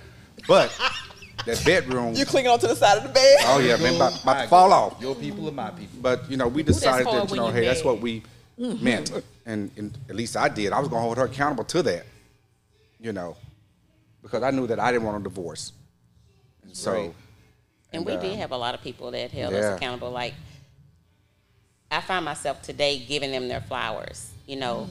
[0.46, 0.78] but
[1.46, 2.14] that bedroom.
[2.14, 3.38] You're clinging onto the side of the bed.
[3.44, 5.00] oh yeah, man, about, about to fall off.
[5.00, 5.98] Your people are my people.
[6.00, 7.94] But you know, we decided hard that you know, hey, that's married.
[7.94, 8.22] what we
[8.58, 8.84] mm-hmm.
[8.84, 9.10] meant,
[9.46, 10.72] and, and at least I did.
[10.72, 12.06] I was gonna hold her accountable to that,
[13.00, 13.36] you know,
[14.22, 15.72] because I knew that I didn't want a divorce.
[16.62, 17.14] And so, Right.
[17.92, 19.58] And we And, did uh, have a lot of people that held yeah.
[19.60, 20.10] us accountable.
[20.10, 20.34] Like,
[21.90, 24.30] I find myself today giving them their flowers.
[24.46, 24.88] You know,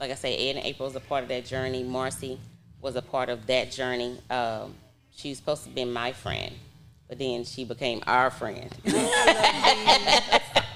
[0.00, 1.84] like I say, Ed and April was a part of that journey.
[1.84, 2.38] Marci
[2.80, 4.18] was a part of that journey.
[4.30, 4.74] Um,
[5.14, 6.52] she was supposed to be my friend,
[7.08, 8.74] but then she became our friend.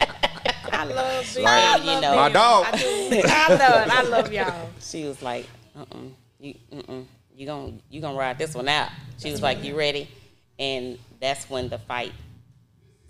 [0.73, 2.67] I love Like, I you love know- My dog.
[2.67, 3.23] I, do.
[3.27, 3.93] I love it.
[3.93, 4.71] I love y'all.
[4.81, 5.47] she was like,
[5.77, 5.99] uh-uh,
[6.39, 7.01] you, uh-uh,
[7.35, 8.91] you gonna, you gonna ride this one out.
[9.19, 10.09] She was like, you ready?
[10.59, 12.13] And that's when the fight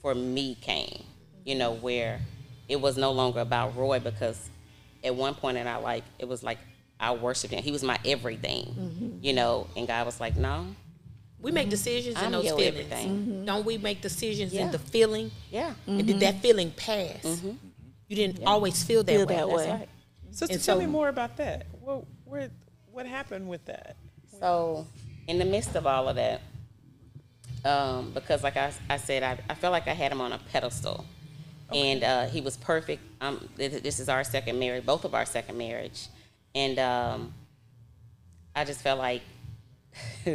[0.02, 1.02] for me came,
[1.44, 2.20] you know, where
[2.68, 4.50] it was no longer about Roy because
[5.02, 6.59] at one point in our life, it was like
[7.00, 7.62] I worshiped him.
[7.62, 9.09] He was my everything, mm-hmm.
[9.22, 10.66] you know, and God was like, no,
[11.41, 12.91] We make decisions in I'm those your feelings.
[12.91, 13.45] everything.
[13.45, 15.30] Don't we make decisions in the feeling?
[15.51, 17.43] yeah, And did that feeling pass?
[18.09, 19.34] You didn't always feel that Feel way.
[19.36, 19.70] that that's way.
[19.70, 19.89] right.
[20.30, 21.66] Sister, And tell so- me more about that.
[21.80, 22.51] What, where,
[22.91, 23.97] what happened with that?
[24.41, 24.86] So,
[25.26, 26.41] in the midst of all of that,
[27.64, 30.39] um, because like I, I said, I, I felt like I had him on a
[30.53, 31.05] pedestal,
[31.72, 33.03] and uh, he was perfect.
[33.20, 36.07] Um, this, this is our second marriage, both of our second marriage,
[36.55, 37.34] and um,
[38.55, 39.22] I just felt like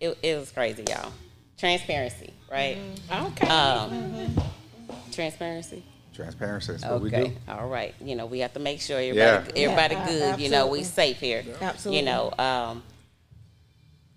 [0.00, 1.12] it, it was crazy, y'all.
[1.58, 2.78] Transparency, right?
[3.10, 3.48] Okay.
[3.48, 4.34] Um,
[5.12, 5.82] transparency.
[6.14, 6.72] transparency.
[6.72, 7.16] That's what we do.
[7.16, 7.94] Okay, all right.
[8.00, 9.68] You know, we have to make sure everybody, Yeah.
[9.70, 10.40] everybody Yeah, good.
[10.40, 11.44] You know, we safe here.
[11.60, 12.00] Absolutely.
[12.00, 12.82] You know, um,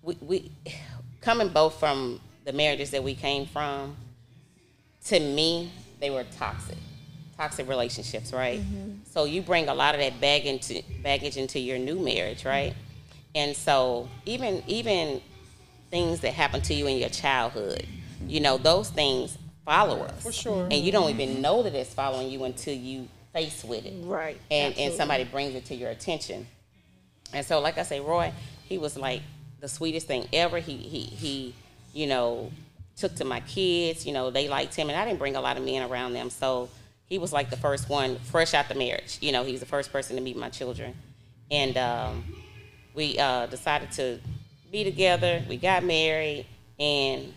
[0.01, 0.51] we, we
[1.21, 3.95] coming both from the marriages that we came from.
[5.05, 6.77] To me, they were toxic,
[7.37, 8.61] toxic relationships, right?
[9.11, 12.73] So you bring a lot of that bag into baggage into your new marriage, right?
[13.33, 15.21] And so even even
[15.89, 17.85] things that happen to you in your childhood,
[18.27, 20.23] you know, those things follow us.
[20.23, 20.63] For sure.
[20.63, 23.93] And you don't even know that it's following you until you face with it.
[24.03, 24.39] Right.
[24.49, 26.47] And and somebody brings it to your attention.
[27.33, 28.33] And so like I say, Roy,
[28.65, 29.21] he was like
[29.59, 30.59] the sweetest thing ever.
[30.59, 31.55] He he he,
[31.93, 32.51] you know,
[32.97, 35.57] took to my kids, you know, they liked him and I didn't bring a lot
[35.57, 36.29] of men around them.
[36.29, 36.69] So
[37.05, 39.17] he was like the first one fresh out the marriage.
[39.21, 40.95] You know, he was the first person to meet my children.
[41.49, 42.23] And um,
[42.93, 44.19] we uh, decided to
[44.71, 45.43] be together.
[45.47, 46.45] We got married,
[46.79, 47.33] and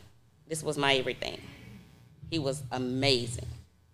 [0.49, 1.41] this was my everything.
[2.31, 3.47] He was amazing,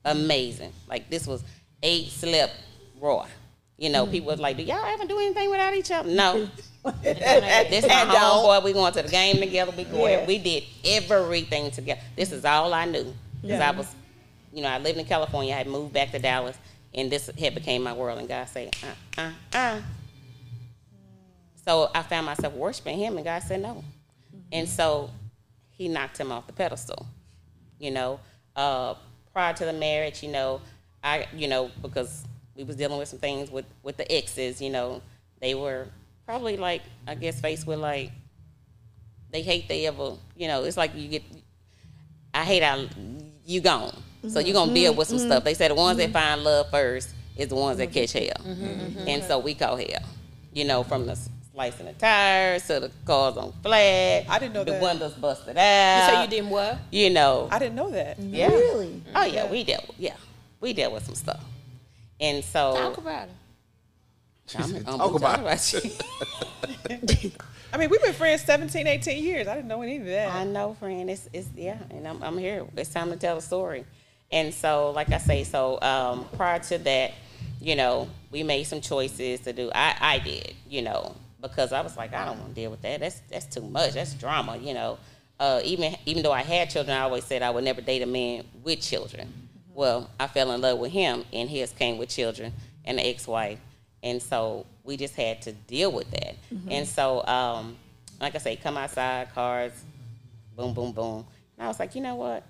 [0.04, 0.72] amazing.
[0.88, 1.42] Like this was
[1.82, 2.50] eight slip
[3.00, 3.26] raw.
[3.76, 6.48] You know, people was like, "Do y'all ever do anything without each other?" No.
[7.02, 8.64] this my homeboy.
[8.64, 9.72] We going to the game together.
[9.76, 10.12] We going.
[10.12, 10.26] Yeah.
[10.26, 12.00] We did everything together.
[12.16, 13.94] This is all I knew because I was,
[14.52, 15.54] you know, I lived in California.
[15.54, 16.56] I had moved back to Dallas,
[16.94, 18.18] and this had became my world.
[18.18, 19.80] And God said, "Uh, uh, uh."
[21.68, 23.84] So I found myself worshiping him, and God said no.
[24.50, 25.10] And so
[25.68, 27.04] he knocked him off the pedestal.
[27.78, 28.20] You know,
[28.56, 28.94] uh,
[29.34, 30.62] prior to the marriage, you know,
[31.04, 32.24] I, you know, because
[32.56, 34.62] we was dealing with some things with with the exes.
[34.62, 35.02] You know,
[35.42, 35.88] they were
[36.24, 38.12] probably like, I guess, faced with like,
[39.30, 41.22] they hate they ever, you know, it's like you get,
[42.32, 42.86] I hate how
[43.44, 43.94] you gone.
[44.26, 45.00] So you gonna deal mm-hmm.
[45.00, 45.44] with some stuff.
[45.44, 46.12] They said the ones that mm-hmm.
[46.14, 49.06] find love first is the ones that catch hell, mm-hmm.
[49.06, 50.02] and so we call hell.
[50.54, 51.14] You know, from the
[51.58, 54.24] slicing the tires so the cars on flat.
[54.28, 54.82] I didn't know that the that.
[54.82, 56.10] windows busted You out.
[56.12, 56.78] say you didn't what?
[56.92, 58.16] You know, I didn't know that.
[58.20, 58.46] yeah.
[58.48, 59.02] Really?
[59.14, 59.88] Oh yeah, we dealt.
[59.88, 60.14] With, yeah,
[60.60, 61.42] we dealt with some stuff,
[62.20, 63.34] and so Talk about it.
[64.56, 65.90] I'm, said, I'm "Talk about you.
[67.72, 69.46] I mean, we've been friends 17, 18 years.
[69.48, 70.32] I didn't know any of that.
[70.32, 71.10] I know, friend.
[71.10, 72.64] It's it's yeah, and I'm I'm here.
[72.76, 73.84] It's time to tell the story.
[74.30, 77.14] And so, like I say, so um, prior to that,
[77.60, 79.72] you know, we made some choices to do.
[79.74, 82.82] I I did, you know, because I was like, I don't want to deal with
[82.82, 83.00] that.
[83.00, 83.92] That's that's too much.
[83.94, 84.98] That's drama, you know.
[85.38, 88.06] Uh, even even though I had children, I always said I would never date a
[88.06, 89.32] man with children.
[89.72, 92.52] Well, I fell in love with him, and his came with children
[92.84, 93.60] and an ex-wife,
[94.02, 96.34] and so we just had to deal with that.
[96.70, 97.76] And so, um,
[98.20, 99.72] like I say, come outside, cars,
[100.56, 101.24] boom, boom, boom.
[101.56, 102.42] And I was like, you know what?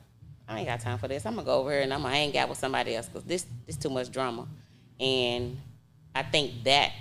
[0.48, 1.26] I ain't got time for this.
[1.26, 3.44] I'm gonna go over here and I'm gonna hang out with somebody else because this
[3.66, 4.46] this too much drama.
[4.98, 5.58] And
[6.14, 6.92] I think that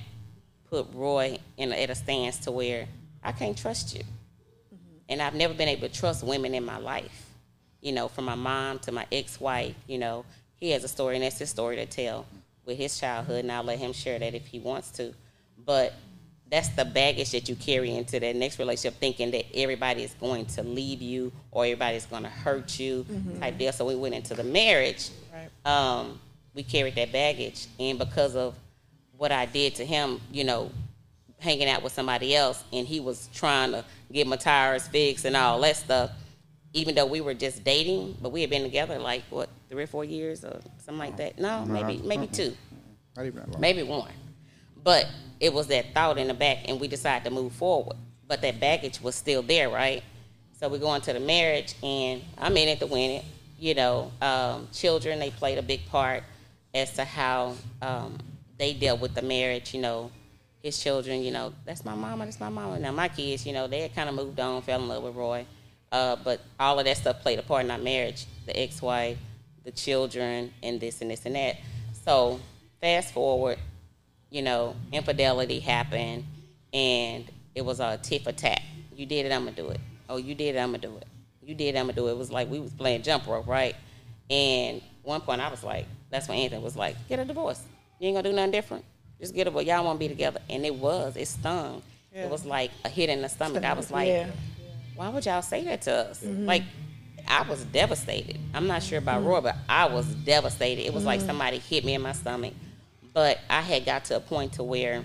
[0.70, 2.88] put Roy in a, at a stance to where
[3.24, 4.04] I can't trust you.
[5.10, 7.26] And I've never been able to trust women in my life.
[7.82, 9.76] You know, from my mom to my ex-wife.
[9.88, 12.26] You know, he has a story, and that's his story to tell
[12.66, 15.14] with his childhood, and I'll let him share that if he wants to.
[15.66, 15.94] But
[16.50, 20.46] that's the baggage that you carry into that next relationship, thinking that everybody is going
[20.48, 23.06] to leave you or everybody's going to hurt you,
[23.40, 23.72] type deal.
[23.72, 25.10] So we went into the marriage.
[25.34, 25.72] Right.
[25.72, 26.20] Um,
[26.54, 28.56] we carried that baggage, and because of
[29.18, 30.72] what I did to him, you know,
[31.40, 35.36] hanging out with somebody else, and he was trying to get my tires fixed and
[35.36, 36.12] all that stuff.
[36.74, 39.88] Even though we were just dating, but we had been together like what three or
[39.88, 41.40] four years or something like that.
[41.40, 42.56] No, maybe maybe two
[43.16, 43.62] Not even that long.
[43.62, 44.12] maybe one.
[44.84, 45.08] But
[45.40, 47.98] it was that thought in the back, and we decided to move forward.
[48.28, 50.04] But that baggage was still there, right?
[50.60, 53.26] So we go into the marriage, and I'm in it to win it.
[53.60, 56.24] You know, um, children they played a big part
[56.74, 58.18] as to how um,
[58.58, 59.74] they dealt with the marriage.
[59.74, 60.12] You know,
[60.62, 62.80] his children, you know, that's my mama, that's my mama.
[62.80, 65.16] Now my kids, you know, they had kind of moved on, fell in love with
[65.16, 65.46] Roy.
[65.92, 68.26] Uh, but all of that stuff played a part in our marriage.
[68.46, 69.18] The ex-wife,
[69.64, 71.58] the children, and this and this and that.
[72.04, 72.40] So
[72.82, 73.58] fast forward,
[74.30, 76.26] you know, infidelity happened,
[76.74, 78.62] and it was a tit for tat.
[78.96, 79.80] You did it, I'm gonna do it.
[80.10, 81.08] Oh, you did it, I'm gonna do it.
[81.42, 82.12] You did it, I'm gonna do it.
[82.12, 83.76] It was like we was playing jump rope, right?
[84.30, 87.62] And one point I was like, that's when Anthony was like, get a divorce.
[88.00, 88.86] You ain't gonna do nothing different.
[89.20, 89.66] Just get a divorce.
[89.66, 90.42] Y'all wanna be together.
[90.50, 91.82] And it was, it stung.
[92.14, 92.26] Yeah.
[92.26, 93.64] It was like a hit in the stomach.
[93.64, 94.30] I was like, Yeah.
[94.96, 96.24] why would y'all say that to us?
[96.24, 96.46] Mm-hmm.
[96.46, 96.64] Like,
[97.28, 98.40] I was devastated.
[98.54, 99.30] I'm not sure about mm-hmm.
[99.30, 100.86] Roy, but I was devastated.
[100.86, 101.28] It was like mm-hmm.
[101.28, 102.54] somebody hit me in my stomach.
[103.14, 105.04] But I had got to a point to where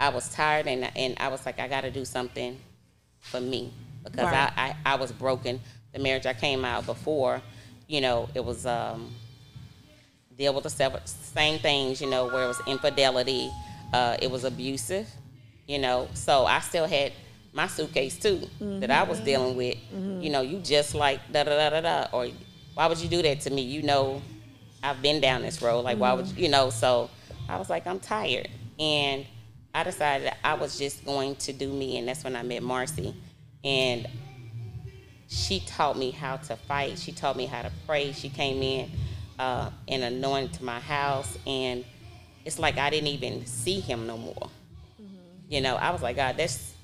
[0.00, 2.58] I was tired, and and I was like, I got to do something
[3.20, 3.72] for me
[4.04, 4.52] because Right.
[4.56, 5.60] I, I I was broken.
[5.92, 7.40] The marriage I came out before,
[7.86, 9.14] you know, it was um
[10.38, 13.50] deal with the same things, you know, where it was infidelity,
[13.92, 15.06] uh, it was abusive,
[15.66, 16.08] you know.
[16.14, 17.12] So I still had
[17.52, 19.26] my suitcase too that I was mm-hmm.
[19.26, 19.76] dealing with.
[19.92, 20.20] Mm-hmm.
[20.20, 22.28] You know, you just like da da da da da, or
[22.74, 23.62] why would you do that to me?
[23.62, 24.22] You know,
[24.82, 25.80] I've been down this road.
[25.80, 26.38] Like, why would mm-hmm.
[26.38, 26.70] you, you know?
[26.70, 27.10] So
[27.48, 29.26] I was like, I'm tired, and
[29.74, 32.62] I decided that I was just going to do me, and that's when I met
[32.62, 33.12] Marci,
[33.64, 34.06] and
[35.26, 36.98] she taught me how to fight.
[36.98, 38.12] She taught me how to pray.
[38.12, 38.90] She came in
[39.38, 41.84] uh, and anointed my house, and
[42.44, 44.50] it's like I didn't even see him no more.
[45.00, 45.14] Mm-hmm.
[45.48, 46.74] You know, I was like, God, that's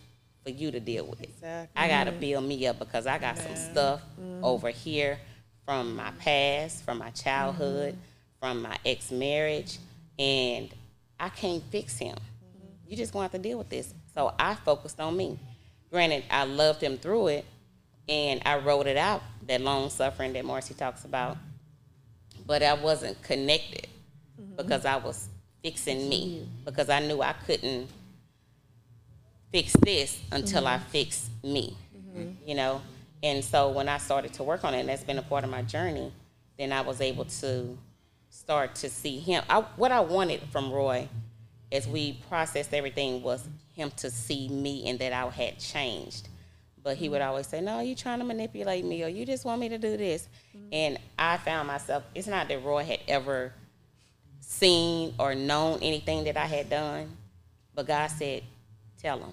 [0.42, 1.22] for you to deal with.
[1.22, 1.72] Exactly.
[1.74, 4.44] I got to build me up because I got some stuff mm-hmm.
[4.44, 5.18] over here
[5.64, 8.38] from my past, from my childhood, mm-hmm.
[8.40, 9.78] from my ex marriage,
[10.18, 10.68] and
[11.18, 12.16] I can't fix him.
[12.86, 13.94] You just going to have to deal with this.
[14.14, 15.38] So I focused on me.
[15.90, 17.44] Granted, I loved him through it,
[18.08, 21.38] and I wrote it out that long suffering that Marci talks about,
[22.46, 23.88] but I wasn't connected
[24.40, 24.56] mm-hmm.
[24.56, 25.28] because I was
[25.62, 27.88] fixing me because I knew I couldn't
[29.50, 30.90] fix this until I mm-hmm.
[30.90, 32.30] fixed me, mm-hmm.
[32.46, 32.82] you know.
[33.22, 35.50] And so when I started to work on it, and that's been a part of
[35.50, 36.12] my journey,
[36.58, 37.78] then I was able to
[38.28, 39.42] start to see him.
[39.48, 41.08] I, what I wanted from Roy,
[41.72, 46.28] as we processed everything, was him to see me and that I had changed.
[46.84, 47.30] But he would mm-hmm.
[47.30, 49.96] always say, "No, you trying to manipulate me, or you just want me to do
[49.96, 50.68] this." Mm-hmm.
[50.72, 52.04] And I found myself.
[52.14, 53.52] It's not that Roy had ever
[54.40, 57.08] seen or known anything that I had done,
[57.74, 58.18] but God mm-hmm.
[58.18, 58.42] said,
[59.02, 59.32] "Tell him."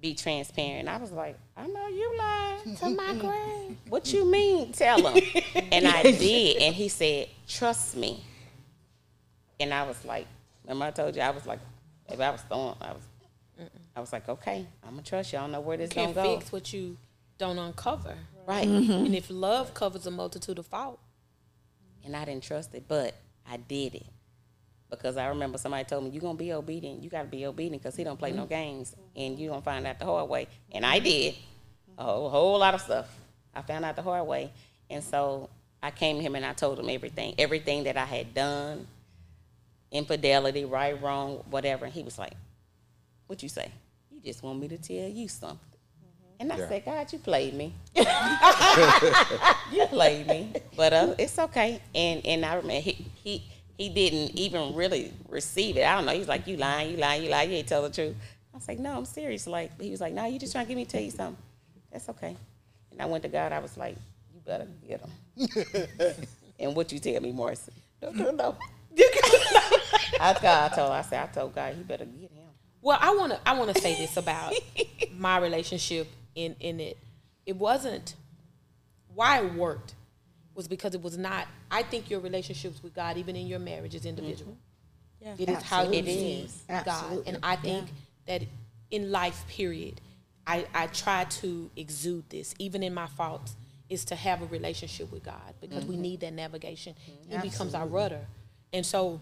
[0.00, 0.88] Be transparent.
[0.88, 3.76] I was like, I know you lied to my grave.
[3.88, 4.72] What you mean?
[4.72, 5.22] Tell him.
[5.70, 6.56] and I did.
[6.56, 8.24] And he said, Trust me.
[9.60, 10.26] And I was like,
[10.64, 11.60] remember I told you I was like,
[12.08, 13.02] if I was throwing, I was,
[13.94, 15.38] I was like, okay, I'm gonna trust you.
[15.38, 16.38] I don't know where this Can't gonna go.
[16.38, 16.96] fix what you
[17.38, 18.16] don't uncover.
[18.46, 18.66] Right.
[18.66, 19.06] Mm-hmm.
[19.06, 20.98] And if love covers a multitude of fault,
[22.04, 23.14] And I didn't trust it, but
[23.48, 24.06] I did it
[24.92, 27.02] because I remember somebody told me you're gonna be obedient.
[27.02, 28.48] You got to be obedient because he don't play no mm-hmm.
[28.48, 30.46] games, and you gonna find out the hard way.
[30.70, 31.34] And I did
[31.96, 33.08] a whole, whole lot of stuff.
[33.54, 34.52] I found out the hard way,
[34.90, 35.48] and so
[35.82, 38.86] I came to him and I told him everything, everything that I had done,
[39.90, 41.86] infidelity, right, wrong, whatever.
[41.86, 42.34] And he was like,
[43.28, 43.72] "What you say?
[44.24, 45.58] Just want me to tell you something?"
[46.40, 46.68] And I Yeah.
[46.68, 47.74] said, "God, you played me.
[49.72, 53.42] you played me, but uh, it's okay." And and I remember he he
[53.78, 55.84] he didn't even really receive it.
[55.84, 56.12] I don't know.
[56.12, 56.90] He was like, "You lying?
[56.92, 57.22] You lying?
[57.24, 57.50] You lying?
[57.50, 58.16] You ain't tell the truth."
[58.52, 60.68] I was like, "No, I'm serious." Like he was like, "No, you just trying to
[60.68, 61.42] get me to tell you something."
[61.92, 62.36] That's okay.
[62.90, 63.52] And I went to God.
[63.52, 63.96] I was like,
[64.34, 65.10] "You better get him."
[66.60, 67.70] and what you tell me, Marci?
[68.02, 68.56] No, no, no.
[70.20, 70.92] I, God, I told.
[70.92, 72.41] I said, I told God, you better get him.
[72.82, 74.52] Well, I want to I want to say this about
[75.16, 76.98] my relationship in in it.
[77.46, 78.16] It wasn't
[79.14, 79.94] why it worked
[80.54, 81.46] was because it was not.
[81.70, 84.52] I think your relationships with God, even in your marriage, is individual.
[84.52, 85.24] Mm-hmm.
[85.24, 85.34] Yeah.
[85.38, 86.62] It is how you It see is.
[86.68, 87.32] God, Absolutely.
[87.32, 87.88] and I think
[88.26, 88.42] that
[88.90, 90.00] in life, period,
[90.46, 93.54] I I try to exude this, even in my faults,
[93.88, 96.02] is to have a relationship with God because we mm-hmm.
[96.02, 96.94] need that navigation.
[97.28, 98.26] He becomes our rudder,
[98.72, 99.20] and so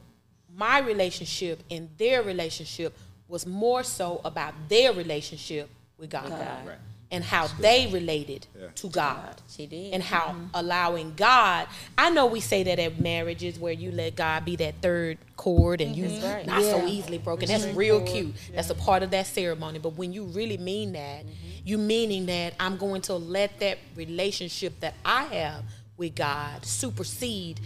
[0.53, 2.97] my relationship and their relationship
[3.31, 6.79] was more so about their relationship with God, Right.
[7.11, 9.95] and how they related to God She did.
[9.95, 10.47] and how mm-hmm.
[10.55, 11.69] allowing God.
[11.97, 15.81] I know we say that at marriages where you let God be that third cord
[15.81, 16.25] and you mm-hmm.
[16.25, 16.47] right.
[16.47, 17.49] not so easily broken.
[17.49, 18.35] That's real cute.
[18.55, 19.79] That's a part of that ceremony.
[19.79, 21.35] But when you really mean that, mm-hmm.
[21.65, 25.65] you meaning that I'm going to let that relationship that I have
[25.97, 27.61] with God supersede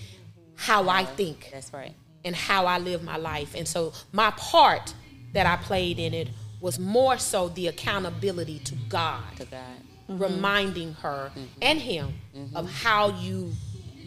[0.56, 1.94] how I think That's right.
[2.24, 3.54] and how I live my life.
[3.54, 4.94] And so my part
[5.35, 6.28] that I played in it
[6.61, 9.61] was more so the accountability to God To God.
[10.09, 10.22] Mm-hmm.
[10.22, 11.45] reminding her mm-hmm.
[11.62, 12.57] and him mm-hmm.
[12.57, 13.53] of how you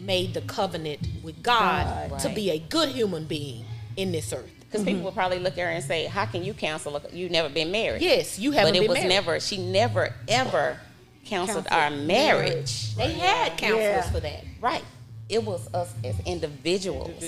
[0.00, 2.34] made the covenant with God to Right.
[2.36, 3.64] be a good human being
[3.96, 4.50] in this earth.
[4.60, 6.94] Because people will probably look at her and say, "How can you counsel?
[6.96, 9.08] a- You've never been married." Yes, you haven't but it been was married.
[9.08, 9.40] never.
[9.40, 10.78] She never ever
[11.24, 12.94] counseled Counseled our marriage.
[12.94, 14.10] They had counselors Yeah.
[14.10, 14.44] for that.
[14.60, 14.84] Right.
[15.28, 17.18] It was us as individuals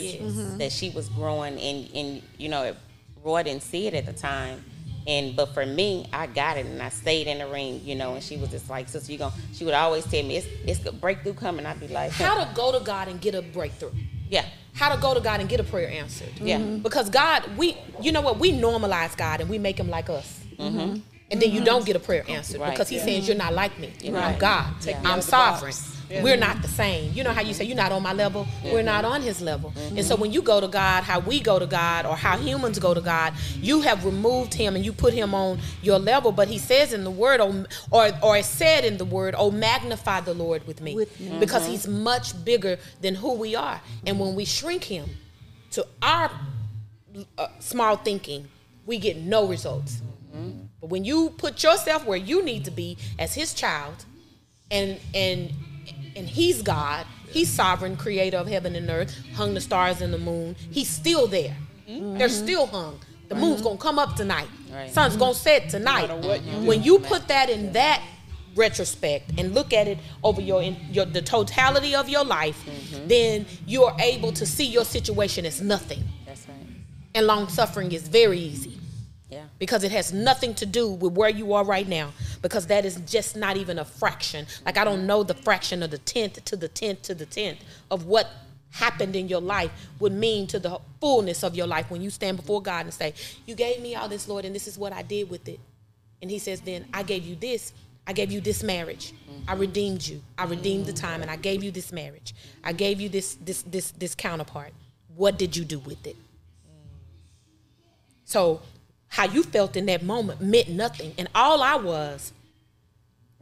[0.58, 2.74] that she was growing, and and you know,
[3.22, 4.64] Roy didn't see it at the time.
[5.06, 8.14] And but for me, I got it, and I stayed in the ring, you know.
[8.14, 10.86] And she was just like, "Sister, you going She would always tell me, "It's it's
[10.86, 13.92] a breakthrough coming." I'd be like, How to go to God and get a breakthrough.
[14.28, 14.44] "Yeah,
[14.74, 16.28] How to go to God and get a prayer answered.
[16.38, 16.78] yeah, mm-hmm.
[16.82, 20.40] Because God, we, you know what, we normalize God and we make him like us.
[20.58, 21.00] Mm-hmm.
[21.30, 21.86] And then you don't mm-hmm.
[21.86, 22.70] get a prayer answered Right.
[22.70, 23.92] because he says you're not like me.
[24.02, 24.74] You know, I'm God.
[24.80, 25.72] Take me I'm out of sovereign.
[26.10, 26.24] Box.
[26.24, 27.12] We're not the same.
[27.12, 28.46] You know how you say you're not on my level?
[28.64, 29.72] We're not on his level.
[29.76, 30.02] And mm-hmm.
[30.02, 32.94] so when you go to God, how we go to God or how humans go
[32.94, 36.32] to God, you have removed him and you put him on your level.
[36.32, 39.50] But he says in the word, oh, or, or it said in the word, oh,
[39.50, 40.94] magnify the Lord with me.
[40.94, 41.38] With me.
[41.38, 41.72] Because mm-hmm.
[41.72, 43.80] he's much bigger than who we are.
[44.06, 45.08] And when we shrink him
[45.72, 46.30] to our
[47.38, 48.48] uh, small thinking,
[48.86, 50.02] we get no results.
[50.34, 50.62] Mm-hmm.
[50.80, 54.04] But when you put yourself where you need to be as his child,
[54.70, 55.52] and and
[56.16, 60.18] and he's God, he's sovereign, creator of heaven and earth, hung the stars and the
[60.18, 60.56] moon.
[60.70, 61.56] He's still there.
[61.88, 62.18] Mm-hmm.
[62.18, 63.00] They're still hung.
[63.28, 63.64] The moon's mm-hmm.
[63.64, 64.48] gonna come up tonight.
[64.72, 64.90] Right.
[64.90, 66.08] Sun's gonna set tonight.
[66.08, 66.66] matter what you do.
[66.66, 68.02] when you put that in that
[68.56, 73.06] retrospect and look at it over your in your the totality of your life, mm-hmm.
[73.08, 76.02] then you're able to see your situation as nothing.
[76.26, 76.56] that's right,
[77.14, 78.80] And long suffering is very easy
[79.30, 82.12] yeah." because it has nothing to do with where you are right now.
[82.42, 84.46] Because that is just not even a fraction.
[84.64, 87.60] Like i don't know the fraction of the tenth to the tenth to the tenth
[87.90, 88.28] of what
[88.70, 92.36] happened in your life would mean to the fullness of your life when you stand
[92.36, 93.12] before god and say
[93.44, 95.60] you gave me all this lord and this is what i did with it.
[96.22, 97.72] And he says then i gave you this.
[98.06, 99.12] I gave you this marriage.
[99.46, 99.60] I mm-hmm.
[99.60, 100.20] redeemed you.
[100.36, 101.42] I redeemed the time and i mm-hmm.
[101.42, 102.34] gave you this marriage.
[102.64, 104.72] I gave you this this this this counterpart.
[105.16, 106.16] What did you do with it?
[106.16, 106.88] Mm.
[108.24, 108.62] So
[109.10, 111.12] how you felt in that moment meant nothing.
[111.18, 112.32] And all I was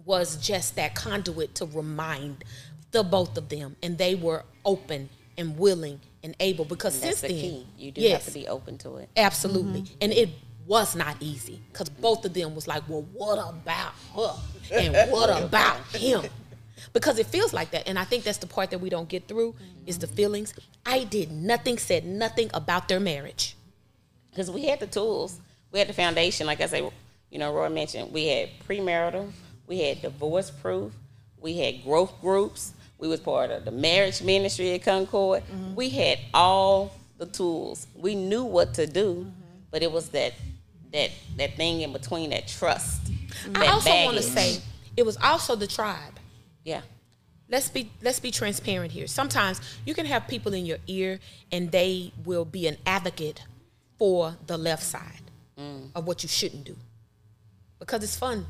[0.04, 2.42] was just that conduit to remind
[2.90, 3.76] the both of them.
[3.82, 7.66] And they were open and willing and able because And that's since the then, key.
[7.78, 9.10] You do yes, have to be open to it.
[9.16, 9.82] Absolutely.
[9.82, 9.94] Mm-hmm.
[10.00, 10.30] And it
[10.66, 14.34] was not easy because both of them was like, well, what about her?
[14.72, 16.24] And what about him?
[16.94, 17.86] Because it feels like that.
[17.86, 19.54] And I think that's the part that we don't get through
[19.86, 20.16] is the mm-hmm.
[20.16, 20.54] feelings.
[20.86, 23.54] I did nothing, said nothing about their marriage.
[24.30, 25.40] because we had the tools,
[25.72, 26.46] we had the foundation.
[26.46, 26.90] Like I said,
[27.30, 29.30] you know, Roy mentioned we had premarital,
[29.66, 30.92] we had divorce proof,
[31.40, 35.42] we had growth groups, we was part of the marriage ministry at Concord.
[35.44, 35.74] Mm-hmm.
[35.74, 37.86] We had all the tools.
[37.94, 39.30] We knew what to do, mm-hmm.
[39.70, 40.34] but it was that
[40.92, 43.04] that that thing in between, that trust.
[43.04, 43.56] Mm-hmm.
[43.56, 44.58] I that also want to say
[44.96, 46.18] it was also the tribe.
[46.64, 46.80] yeah,
[47.48, 49.06] let's be let's be transparent here.
[49.06, 51.20] Sometimes you can have people in your ear
[51.52, 53.44] and they will be an advocate
[53.98, 55.27] for the left side
[55.58, 55.90] Mm.
[55.96, 56.76] of what you shouldn't do.
[57.80, 58.46] Because it's fun.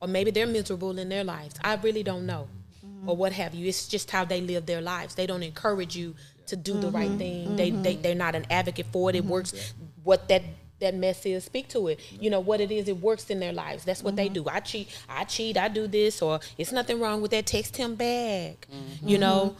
[0.00, 1.54] Or maybe they're miserable in their lives.
[1.62, 2.48] I really don't know.
[2.84, 3.10] Mm-hmm.
[3.10, 3.68] Or what have you.
[3.68, 5.14] It's just how they live their lives.
[5.14, 6.14] They don't encourage you
[6.46, 7.18] to do the right mm-hmm.
[7.18, 7.56] thing.
[7.56, 8.02] They, they mm-hmm.
[8.02, 9.16] they're not an advocate for it.
[9.16, 10.42] It works what that
[10.78, 11.44] that mess is.
[11.44, 12.00] Speak to it.
[12.10, 12.88] You know what it is.
[12.88, 13.84] It works in their lives.
[13.84, 14.48] That's what they do.
[14.48, 14.88] I cheat.
[15.10, 15.58] I cheat.
[15.58, 16.22] I do this.
[16.22, 17.44] Or it's nothing wrong with that.
[17.44, 18.66] Text him back.
[19.02, 19.56] You know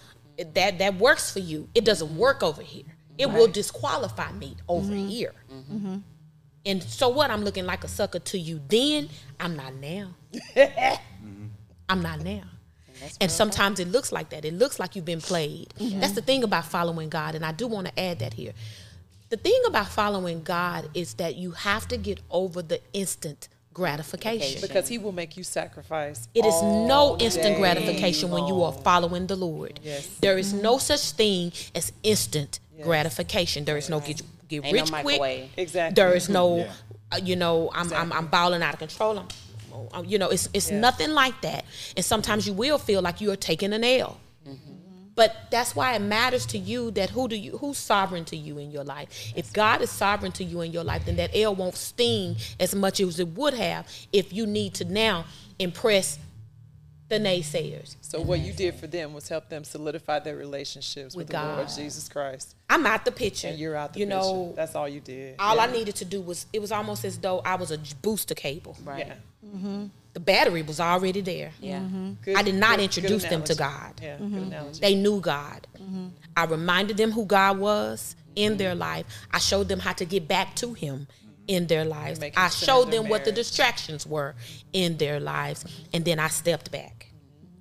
[0.55, 1.69] that that works for you.
[1.75, 2.97] It doesn't work over here.
[3.19, 5.35] It will disqualify me over here
[6.67, 9.09] and so what i'm looking like a sucker to you then
[9.39, 10.09] i'm not now
[11.89, 12.43] i'm not now
[13.21, 14.45] and sometimes it looks like that.
[14.45, 15.73] It looks like you've been played.
[15.79, 17.35] That's the thing about following God.
[17.35, 18.53] And I do want to add that here.
[19.31, 24.61] The thing about following God is that you have to get over the instant gratification.
[24.61, 26.29] Because he will make you sacrifice.
[26.35, 29.79] It is no instant day gratification when you are following the Lord.
[29.83, 30.07] Yes.
[30.21, 33.65] There is no such thing as instant gratification.
[33.65, 34.01] There is no
[34.51, 35.51] get, get Ain't no rich quick.
[35.57, 35.95] Exactly.
[35.95, 36.73] There is no, Yeah.
[37.13, 39.19] uh, you know, I'm, I'm, I'm balling out of control.
[39.19, 39.29] I'm,
[39.95, 40.81] uh, you know, it's, it's Yes.
[40.81, 41.65] nothing like that.
[41.97, 44.19] And sometimes you will feel like you are taking an L.
[45.17, 48.57] But that's why it matters to you that who do you who's sovereign to you
[48.57, 49.33] in your life.
[49.37, 52.75] If God is sovereign to you in your life, then that L won't sting as
[52.75, 55.27] much as it would have if you need to now
[55.59, 56.19] impress
[57.11, 57.97] the naysayers.
[58.01, 61.43] So what you did for them was help them solidify their relationships with, With the
[61.45, 61.77] Lord God.
[61.77, 62.55] Jesus Christ.
[62.71, 63.49] I'm out the picture.
[63.49, 64.19] And you're out the you picture.
[64.19, 65.35] know, That's all you did.
[65.39, 65.63] all yeah.
[65.63, 68.77] I needed to do was it was almost as though I was a booster cable.
[68.85, 69.07] Right.
[69.07, 69.15] Yeah.
[69.47, 69.87] Mm-hmm.
[70.13, 71.53] The battery was already there.
[71.61, 71.81] Yeah.
[71.81, 71.97] Mm-hmm.
[71.97, 72.13] Mm-hmm.
[72.23, 73.55] Good- I did not good- introduce good them to.
[73.55, 74.01] God.
[74.03, 74.81] Yeah, good analogy.
[74.81, 75.67] They knew God.
[76.37, 79.05] I reminded them who God was in their life.
[79.33, 81.07] I showed them how to get back to Him
[81.49, 82.21] in their lives.
[82.37, 84.37] I showed their them what the distractions were
[84.73, 85.65] in their lives.
[85.93, 87.00] And then I stepped back.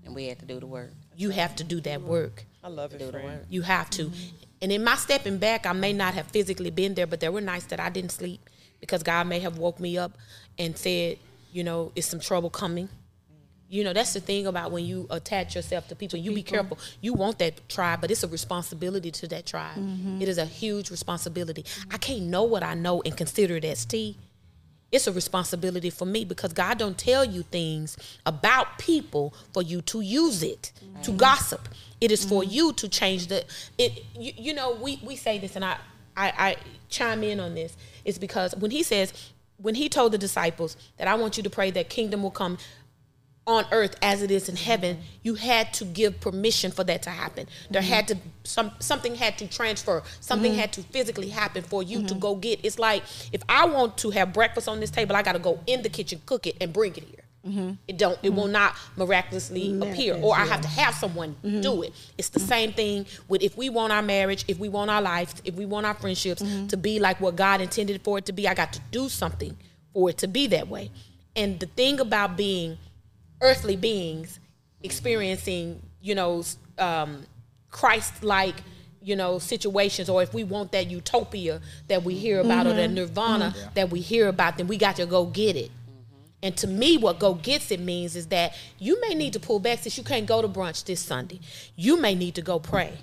[0.10, 0.92] And we had to do the work.
[1.16, 2.10] You have to do that mm-hmm.
[2.10, 2.46] work.
[2.64, 3.46] I love it, friend.
[3.48, 4.06] You have to.
[4.06, 4.36] Mm-hmm.
[4.64, 7.42] And in my stepping back, I may not have physically been there, but there were
[7.42, 8.42] nights that I didn't sleep
[8.80, 10.18] because God may have woke me up
[10.58, 11.20] and said,
[11.52, 12.90] you know, it's some trouble coming.
[13.70, 16.18] You know, that's the thing about when you attach yourself to people.
[16.18, 16.80] You be careful.
[17.02, 19.78] You want that tribe, but it's a responsibility to that tribe.
[19.78, 20.24] Mm-hmm.
[20.24, 21.66] It is a huge responsibility.
[21.92, 24.18] I can't know what I know and consider it as tea.
[24.92, 29.82] It's a responsibility for me because God don't tell you things about people for you
[29.84, 30.72] to use it
[31.04, 31.70] to gossip.
[32.02, 32.52] It is for mm-hmm.
[32.52, 33.46] you to change the
[33.78, 34.04] it.
[34.18, 35.78] You, you know, we we say this, and I,
[36.18, 36.56] I I
[36.90, 37.76] chime in on this.
[38.04, 39.14] It's because when he says
[39.62, 42.58] when he told the disciples that I want you to pray that kingdom will come
[43.50, 47.10] on earth as it is in heaven you had to give permission for that to
[47.10, 47.48] happen.
[47.72, 50.04] There had to some something had to transfer.
[50.22, 53.02] Something had to physically happen for you to go get it's like
[53.34, 55.90] if i want to have breakfast on this table i got to go in the
[55.90, 57.24] kitchen cook it and bring it here.
[57.88, 61.92] It don't it will not miraculously appear or i have to have someone do it.
[62.20, 65.34] It's the same thing with if we want our marriage if we want our life
[65.44, 68.48] if we want our friendships to be like what god intended for it to be
[68.48, 69.58] i got to do something
[69.94, 70.92] for it to be that way.
[71.36, 72.78] And the thing about being
[73.42, 74.40] earthly beings
[74.82, 76.44] experiencing, you know,
[76.78, 77.26] um,
[77.72, 78.56] Christ-like,
[79.02, 82.90] you know, situations, or if we want that utopia that we hear about, or that
[82.90, 82.96] mm-hmm.
[82.96, 83.70] nirvana mm-hmm.
[83.76, 85.70] that we hear about, then we got to go get it.
[85.70, 86.22] Mm-hmm.
[86.44, 89.60] And to me, what go gets it means is that you may need to pull
[89.60, 91.40] back since you can't go to brunch this Sunday.
[91.76, 92.94] You may need to go pray.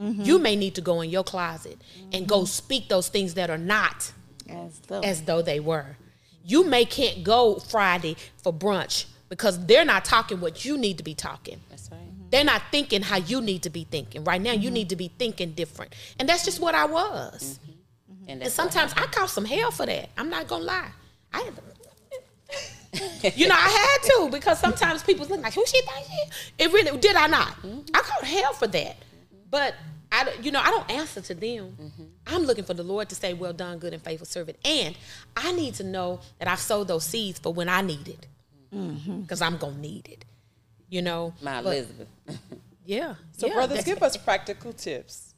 [0.00, 1.80] You may need to go in your closet
[2.12, 4.12] and go speak those things that are not
[4.48, 5.00] As though.
[5.00, 5.96] as though they were.
[6.44, 11.04] You may can't go Friday for brunch because they're not talking what you need to
[11.04, 11.60] be talking.
[11.70, 12.00] That's right.
[12.00, 12.30] Mm-hmm.
[12.30, 14.24] They're not thinking how you need to be thinking.
[14.24, 14.74] Right now, you mm-hmm.
[14.74, 15.94] need to be thinking different.
[16.18, 17.58] And that's just what I was.
[17.62, 18.30] Mm-hmm.
[18.30, 20.10] And, And sometimes I caught some hell for that.
[20.16, 20.90] I'm not gonna lie.
[21.32, 25.80] I had to, you know, I had to because sometimes people look like, who she
[25.82, 26.64] think she?
[26.64, 27.54] It really did I not?
[27.92, 28.96] I caught hell for that.
[29.50, 29.74] But
[30.10, 31.76] I, don't- you know, I don't answer to them.
[32.26, 34.96] I'm looking for the Lord to say, "Well done, good and faithful servant." And
[35.36, 38.26] I need to know that I've sowed those seeds for when I need it,
[38.74, 39.20] Mm-hmm.
[39.22, 40.24] because I'm gonna need it.
[40.88, 42.08] You know, my But- Elizabeth.
[42.86, 43.14] Yeah.
[43.32, 45.34] So, yeah, brothers, give us practical tips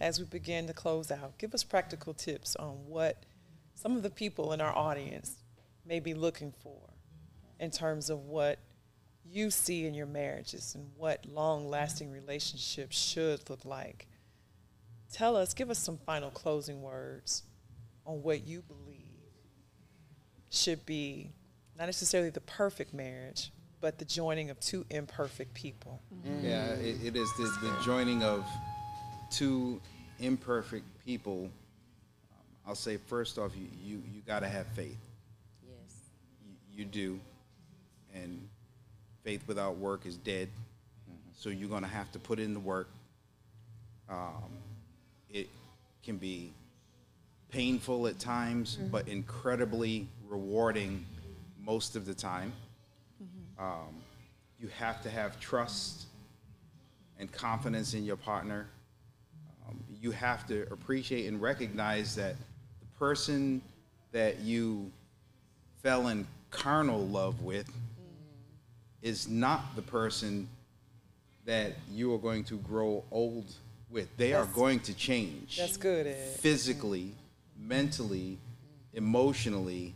[0.00, 1.36] as we begin to close out.
[1.38, 3.24] Give us practical tips on what
[3.74, 5.42] some of the people in our audience
[5.84, 6.78] may be looking for
[7.58, 8.60] in terms of what
[9.24, 14.06] you see in your marriages and what long lasting relationships should look like.
[15.12, 17.42] Tell us, give us some final closing words
[18.06, 18.98] on what you believe
[20.48, 21.32] should be
[21.82, 26.00] not necessarily the perfect marriage, but the joining of two imperfect people.
[26.40, 28.46] Yeah, it, it is the, the joining of
[29.32, 29.80] two
[30.20, 31.50] imperfect people.
[32.30, 34.96] Um, I'll say first off, you you, you got to have faith.
[35.66, 35.96] yes.
[36.46, 37.18] You, you do,
[38.14, 38.48] and
[39.24, 40.50] faith without work is dead.
[41.36, 42.86] So you're going to have to put in the work.
[44.08, 44.52] Um,
[45.28, 45.48] it
[46.04, 46.52] can be
[47.50, 51.04] painful at times, but incredibly rewarding
[51.64, 52.52] most of the time.
[53.58, 54.02] Um,
[54.58, 56.06] you have to have trust
[57.18, 58.66] and confidence in your partner.
[59.68, 62.34] Um, you have to appreciate and recognize that
[62.80, 63.62] the person
[64.12, 64.90] that you
[65.82, 67.70] fell in carnal love with
[69.02, 70.48] is not the person
[71.44, 73.52] that you are going to grow old
[73.90, 74.08] with.
[74.16, 76.36] They are going to change That's good, Ed.
[76.38, 77.12] physically,
[77.58, 78.38] mentally,
[78.94, 79.94] emotionally.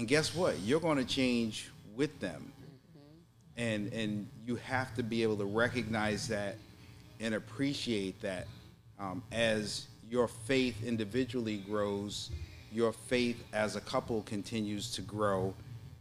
[0.00, 0.58] And guess what?
[0.60, 2.54] You're going to change with them.
[3.58, 6.56] And and you have to be able to recognize that
[7.20, 8.46] and appreciate that
[8.98, 12.30] um, as your faith individually grows,
[12.72, 15.52] your faith as a couple continues to grow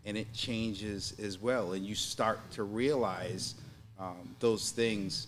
[0.06, 1.74] and it changes as well.
[1.74, 3.56] And you start to realize
[4.00, 5.28] um, those things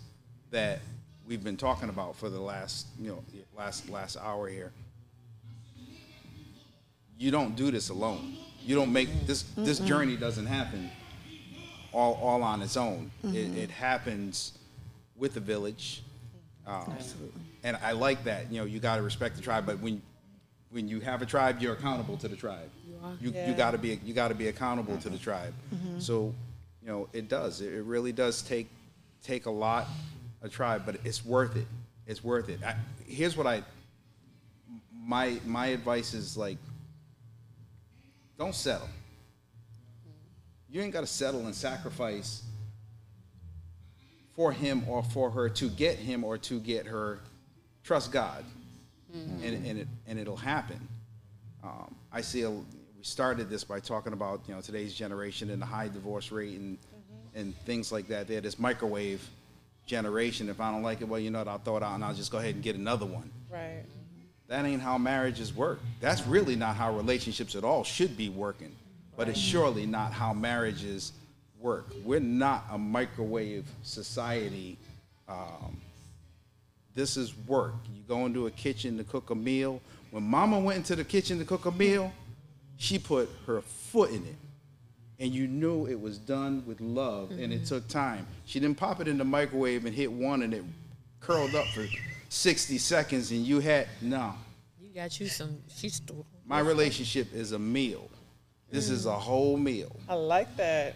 [0.52, 0.80] that
[1.28, 4.72] we've been talking about for the last, you know, last last hour here.
[7.18, 8.38] You don't do this alone.
[8.66, 9.62] You don't make this this mm-hmm.
[9.70, 9.86] Mm-hmm.
[9.86, 10.90] journey doesn't happen
[11.94, 13.12] all all on its own.
[13.24, 13.58] It, mm-hmm.
[13.58, 14.58] it happens
[15.16, 16.04] with the village.
[16.66, 16.96] Um,
[17.64, 18.52] and I like that.
[18.52, 20.02] You know, you got to respect the tribe, but when
[20.70, 22.70] when you have a tribe, you're accountable to the tribe.
[22.88, 23.14] You are.
[23.20, 23.50] You, Yeah.
[23.50, 25.54] you got to be you got to be accountable to the tribe.
[26.00, 26.34] So,
[26.82, 27.62] you know, it does.
[27.62, 28.68] It, it really does take
[29.24, 29.88] take a lot
[30.42, 31.68] of tribe, but it's worth it.
[32.08, 32.60] It's worth it.
[32.64, 32.76] I,
[33.08, 33.64] here's what I
[35.04, 36.58] my my advice is like
[38.42, 38.90] don't settle.
[40.68, 42.44] You ain't got to settle and sacrifice
[44.36, 47.20] for him or for her to get him or to get her.
[47.84, 48.44] Trust God,
[49.14, 50.80] and, and it and it'll happen.
[51.64, 52.42] Um, I see.
[52.44, 52.64] A, we
[53.04, 56.78] started this by talking about you know today's generation and the high divorce rate and
[57.36, 58.28] and things like that.
[58.28, 59.28] They're this microwave
[59.86, 60.50] generation.
[60.50, 61.48] If I don't like it, well, you know what?
[61.48, 63.30] I'll throw it out and I'll just go ahead and get another one.
[63.50, 63.84] Right.
[64.52, 65.80] That ain't how marriages work.
[66.02, 68.76] That's really not how relationships at all should be working.
[69.16, 71.14] But it's surely not how marriages
[71.58, 71.94] work.
[72.04, 74.78] We're not a microwave society.
[75.30, 75.80] Um,
[76.94, 77.76] this is work.
[77.96, 79.80] You go into a kitchen to cook a meal.
[80.12, 82.12] When mama went into the kitchen to cook a meal,
[82.76, 84.36] she put her foot in it.
[85.18, 88.28] And you knew it was done with love and it took time.
[88.44, 90.66] She didn't pop it in the microwave and hit one and it
[91.22, 91.86] curled up for
[92.36, 94.34] 60 seconds and you had, no.
[94.82, 95.58] You got you some.
[95.68, 96.02] She's
[96.46, 98.10] My relationship is a meal.
[98.72, 99.94] This is a whole meal.
[100.08, 100.96] I like that.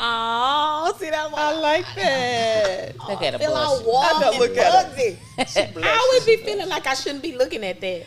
[0.00, 1.40] Oh, see that One?
[1.40, 2.96] I like that.
[3.08, 4.90] Look at a Feel all warm I know, and look at her.
[4.90, 5.18] fuzzy.
[5.82, 8.04] I always be feeling like I shouldn't be looking at that.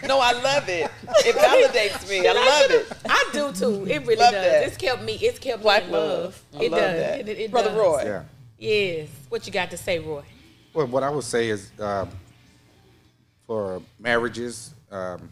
[0.06, 0.88] No, I love it.
[1.24, 2.28] It validates me.
[2.28, 2.86] I love it.
[3.08, 3.86] I do too.
[3.90, 4.44] It really Love does.
[4.44, 4.62] that.
[4.68, 5.14] It's kept me.
[5.14, 6.42] It's kept Black me in love.
[6.52, 6.60] love.
[6.60, 6.98] I It love does.
[7.00, 7.20] that.
[7.28, 7.78] It, it Brother does.
[7.78, 8.02] Roy.
[8.04, 8.22] Yeah.
[8.58, 9.08] Yes.
[9.28, 10.22] What you got to say, Roy?
[10.72, 12.10] Well, what I would say is um,
[13.46, 15.28] for marriages, um,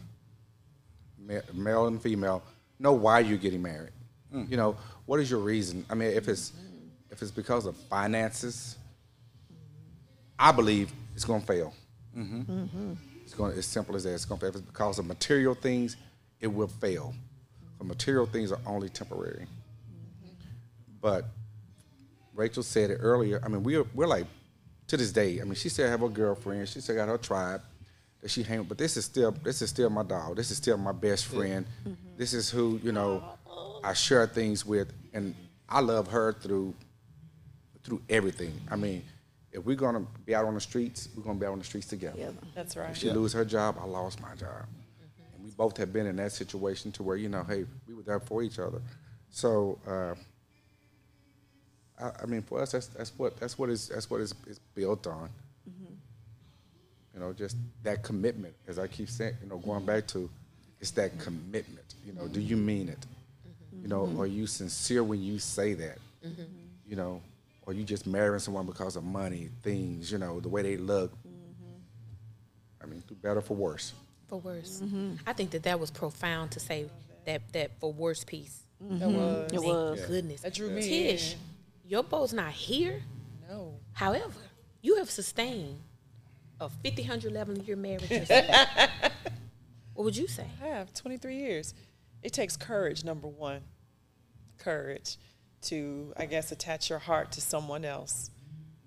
[1.53, 2.43] male and female,
[2.79, 3.91] know why you're getting married.
[4.49, 4.75] You know,
[5.05, 5.85] what is your reason?
[5.89, 6.51] I mean, if it's
[7.09, 8.75] if it's because of finances,
[10.37, 11.73] I believe it's going to fail.
[13.23, 14.13] It's going as simple as that.
[14.13, 14.49] It's going to fail.
[14.49, 15.95] If it's because of material things,
[16.41, 17.13] it will fail.
[17.77, 19.47] The material things are only temporary.
[21.01, 21.25] But
[22.35, 23.41] Rachel said it earlier.
[23.43, 24.25] I mean, we're we're like
[24.87, 25.39] to this day.
[25.41, 26.67] I mean, she still have her girlfriend.
[26.69, 27.61] She still got her tribe
[28.21, 28.59] that she hang.
[28.59, 30.35] with, But this is still this is still my dog.
[30.35, 31.65] This is still my best friend.
[32.17, 33.23] This is who you know
[33.83, 35.35] I share things with, and
[35.69, 36.73] I love her through
[37.83, 38.59] through everything.
[38.69, 39.03] I mean,
[39.51, 41.87] if we're gonna be out on the streets, we're gonna be out on the streets
[41.87, 42.17] together.
[42.19, 42.31] Yeah.
[42.53, 42.89] That's right.
[42.89, 44.65] If she lose her job, I lost my job.
[45.35, 48.01] And we both have been in that situation to where, you know, hey, we were
[48.01, 48.81] there for each other.
[49.29, 50.15] So, uh,
[51.99, 54.59] I, I mean, for us, that's, that's what that's what is that's what is, is
[54.73, 55.29] built on.
[55.69, 55.93] Mm-hmm.
[57.13, 60.29] You know, just that commitment, as I keep saying, you know, going back to,
[60.81, 61.95] it's that commitment.
[62.05, 62.99] You know, do you mean it?
[62.99, 63.83] Mm-hmm.
[63.83, 64.21] You know, mm-hmm.
[64.21, 65.97] are you sincere when you say that?
[66.87, 67.21] You know,
[67.67, 71.11] or you just marrying someone because of money, things, you know, the way they look.
[72.81, 73.93] I mean, through better for worse.
[74.27, 74.81] For worse.
[75.25, 76.89] I think that that was profound to say
[77.25, 78.63] that that for worse piece.
[78.81, 79.51] That was.
[79.53, 80.01] It was.
[80.05, 80.41] Goodness.
[80.41, 81.39] That drew me Tish, in.
[81.87, 83.03] Your boat's not here.
[83.47, 83.75] No.
[83.93, 84.39] However,
[84.81, 85.81] you have sustained
[86.59, 88.09] a 50, 100, 11 year marriage.
[88.09, 88.45] yourself.
[89.93, 90.45] what would you say?
[90.63, 91.73] I have 23 years.
[92.23, 93.61] It takes courage, number one.
[94.57, 95.17] Courage
[95.63, 98.31] to, I guess, attach your heart to someone else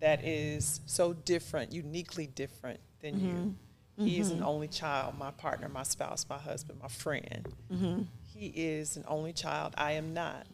[0.00, 3.32] that is so different, uniquely different than you.
[3.32, 4.06] Mm-hmm.
[4.06, 4.46] He is an mm-hmm.
[4.46, 7.48] only child, my partner, my spouse, my husband, my friend.
[7.72, 8.02] Mm-hmm.
[8.32, 9.74] He is an only child.
[9.76, 10.46] I am not.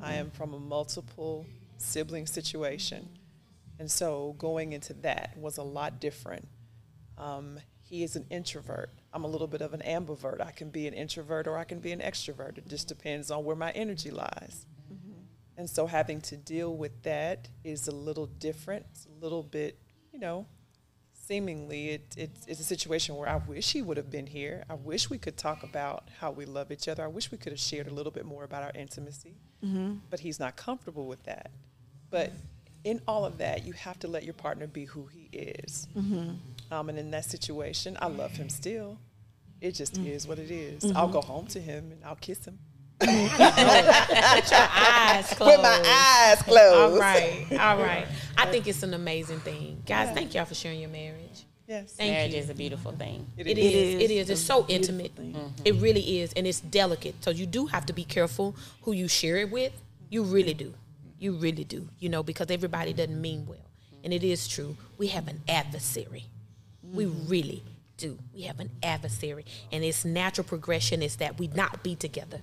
[0.00, 1.46] I am from a multiple
[1.78, 3.08] sibling situation.
[3.78, 6.48] And so going into that was a lot different.
[7.16, 8.90] Um, he is an introvert.
[9.12, 10.40] I'm a little bit of an ambivert.
[10.40, 12.58] I can be an introvert or I can be an extrovert.
[12.58, 14.66] It just depends on where my energy lies.
[15.56, 18.86] And so having to deal with that is a little different.
[18.92, 19.78] It's a little bit,
[20.12, 20.46] you know,
[21.12, 24.64] seemingly it, it, it's a situation where I wish he would have been here.
[24.70, 27.02] I wish we could talk about how we love each other.
[27.04, 29.34] I wish we could have shared a little bit more about our intimacy.
[30.10, 31.50] But he's not comfortable with that.
[32.10, 32.32] But
[32.84, 35.88] in all of that, you have to let your partner be who he is.
[35.96, 36.30] Mm-hmm.
[36.72, 38.98] Um, and in that situation, I love him still.
[39.60, 40.08] It just mm.
[40.08, 40.84] is what it is.
[40.84, 40.96] Mm-hmm.
[40.96, 42.58] I'll go home to him and I'll kiss him.
[43.00, 43.28] Eyes
[45.34, 45.40] closed.
[45.40, 46.94] With my eyes closed.
[46.94, 48.06] All right, all right.
[48.36, 50.12] I think it's an amazing thing, guys.
[50.14, 51.44] Thank y'all for sharing your marriage.
[51.68, 51.92] Yes.
[51.92, 52.38] Thank Marriage you.
[52.38, 53.26] is a beautiful thing.
[53.36, 54.02] It is.
[54.02, 54.30] It is.
[54.30, 55.14] It's so a beautiful intimate.
[55.16, 55.62] Mm-hmm.
[55.66, 57.22] It really is, and it's delicate.
[57.22, 59.72] So you do have to be careful who you share it with.
[60.08, 60.72] You really do.
[61.18, 61.88] You really do.
[61.98, 63.66] You know, because everybody doesn't mean well,
[64.04, 64.76] and it is true.
[64.96, 66.26] We have an adversary.
[66.82, 67.30] We mm.
[67.30, 67.62] really
[67.96, 68.18] do.
[68.34, 72.40] We have an adversary, and its natural progression is that we not be together.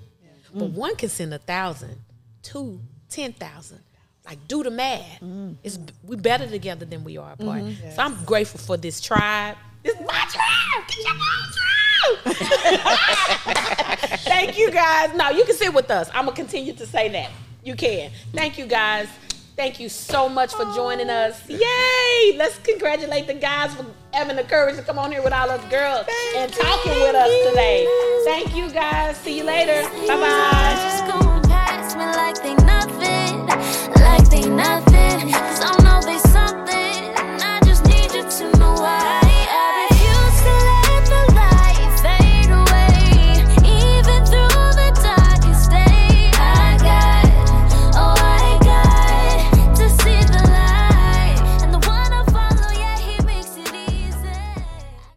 [0.53, 0.73] But mm.
[0.73, 1.97] one can send a thousand,
[2.41, 2.79] two,
[3.09, 3.79] ten thousand.
[4.25, 5.19] Like do the math.
[5.21, 5.55] Mm.
[5.63, 7.61] It's we better together than we are apart.
[7.61, 7.91] Mm-hmm.
[7.91, 9.57] So I'm grateful for this tribe.
[9.83, 10.87] This is my tribe.
[10.87, 12.35] Get your own tribe.
[14.21, 15.13] Thank you guys.
[15.15, 16.09] Now you can sit with us.
[16.13, 17.29] I'm gonna continue to say that
[17.65, 18.11] you can.
[18.33, 19.07] Thank you guys.
[19.55, 21.49] Thank you so much for joining us.
[21.49, 22.35] Yay!
[22.37, 25.63] Let's congratulate the guys for having the courage to come on here with all us
[25.69, 27.01] girls Thank and talking you.
[27.01, 27.87] with us today.
[28.25, 29.17] Thank you guys.
[29.17, 29.81] See you later.
[30.07, 30.65] Bye bye.